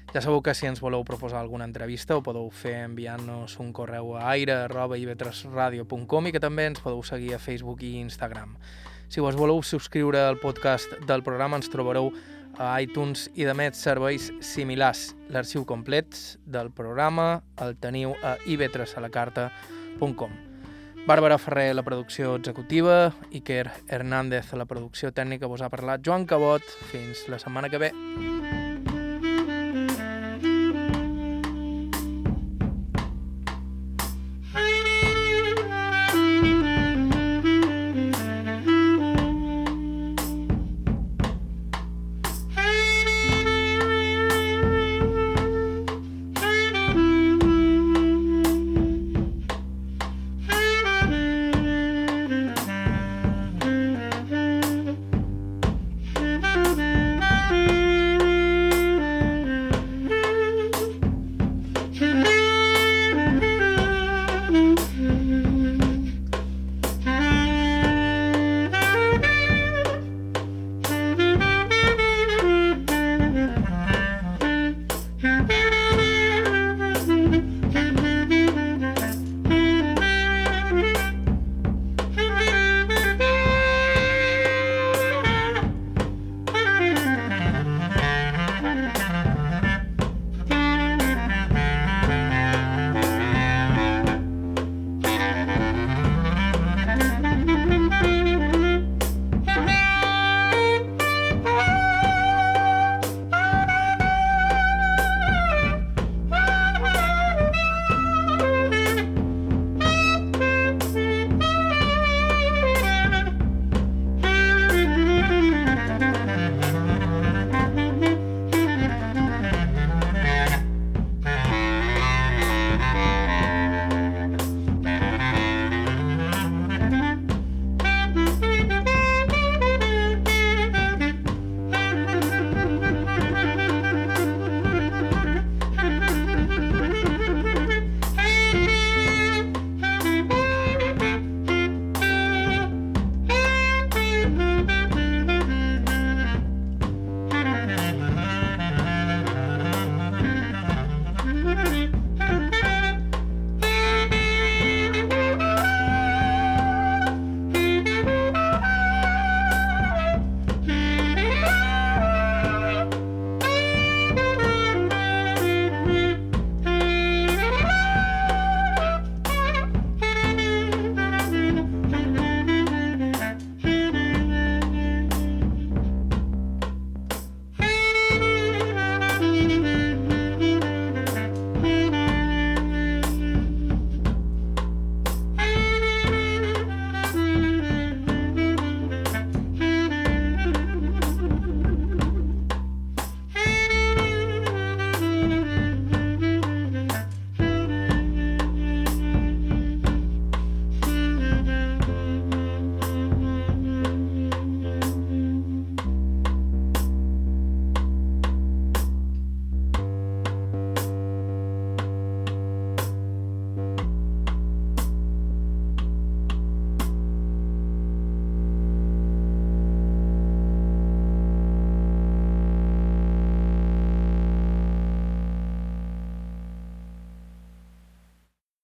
[0.10, 4.18] Ja sabeu que si ens voleu proposar alguna entrevista ho podeu fer enviant-nos un correu
[4.18, 8.58] a aire.ivetresradio.com i que també ens podeu seguir a Facebook i Instagram.
[9.12, 12.10] Si vos voleu subscriure al podcast del programa ens trobareu
[12.58, 15.12] a iTunes i més serveis similars.
[15.30, 20.32] L'arxiu complet del programa el teniu a ivetresalacarta.com.
[21.08, 26.62] Bàrbara Ferrer, la producció executiva, Iker Hernández, la producció tècnica, vos ha parlat Joan Cabot.
[26.92, 27.92] Fins la setmana que ve.